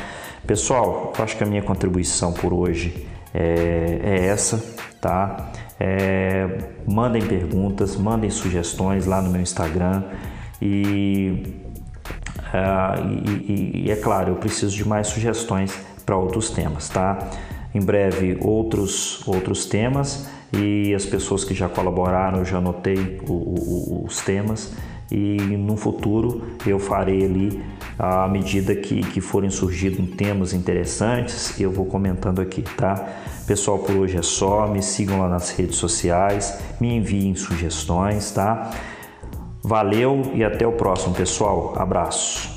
Pessoal, 0.46 1.12
eu 1.16 1.24
acho 1.24 1.36
que 1.36 1.44
a 1.44 1.46
minha 1.46 1.62
contribuição 1.62 2.32
por 2.32 2.52
hoje 2.52 3.06
é, 3.32 4.00
é 4.02 4.26
essa, 4.26 4.62
tá? 5.00 5.52
É, 5.78 6.58
mandem 6.86 7.22
perguntas, 7.22 7.96
mandem 7.96 8.30
sugestões 8.30 9.06
lá 9.06 9.22
no 9.22 9.30
meu 9.30 9.40
Instagram 9.40 10.02
e, 10.60 11.54
e, 13.48 13.86
e 13.86 13.90
é 13.90 13.96
claro, 13.96 14.30
eu 14.30 14.36
preciso 14.36 14.74
de 14.74 14.86
mais 14.86 15.08
sugestões 15.08 15.76
para 16.04 16.16
outros 16.16 16.50
temas, 16.50 16.88
tá? 16.88 17.18
Em 17.74 17.80
breve 17.80 18.38
outros 18.40 19.26
outros 19.26 19.66
temas 19.66 20.28
e 20.52 20.94
as 20.94 21.04
pessoas 21.04 21.42
que 21.44 21.54
já 21.54 21.68
colaboraram 21.68 22.38
eu 22.38 22.44
já 22.44 22.58
anotei 22.58 23.20
o, 23.28 23.32
o, 23.32 24.04
os 24.06 24.20
temas 24.20 24.72
e 25.10 25.36
no 25.56 25.76
futuro 25.76 26.42
eu 26.66 26.78
farei 26.78 27.24
ali 27.24 27.62
à 27.98 28.28
medida 28.28 28.74
que, 28.76 29.00
que 29.00 29.20
forem 29.20 29.50
surgindo 29.50 30.06
temas 30.14 30.52
interessantes 30.52 31.58
eu 31.60 31.72
vou 31.72 31.86
comentando 31.86 32.40
aqui, 32.40 32.62
tá? 32.62 32.94
Pessoal, 33.46 33.78
por 33.78 33.94
hoje 33.96 34.16
é 34.16 34.22
só, 34.22 34.66
me 34.66 34.82
sigam 34.82 35.20
lá 35.20 35.28
nas 35.28 35.50
redes 35.50 35.76
sociais, 35.76 36.58
me 36.80 36.96
enviem 36.96 37.34
sugestões, 37.34 38.30
tá? 38.30 38.70
Valeu 39.64 40.20
e 40.34 40.44
até 40.44 40.66
o 40.66 40.72
próximo, 40.72 41.14
pessoal. 41.14 41.72
Abraço. 41.78 42.53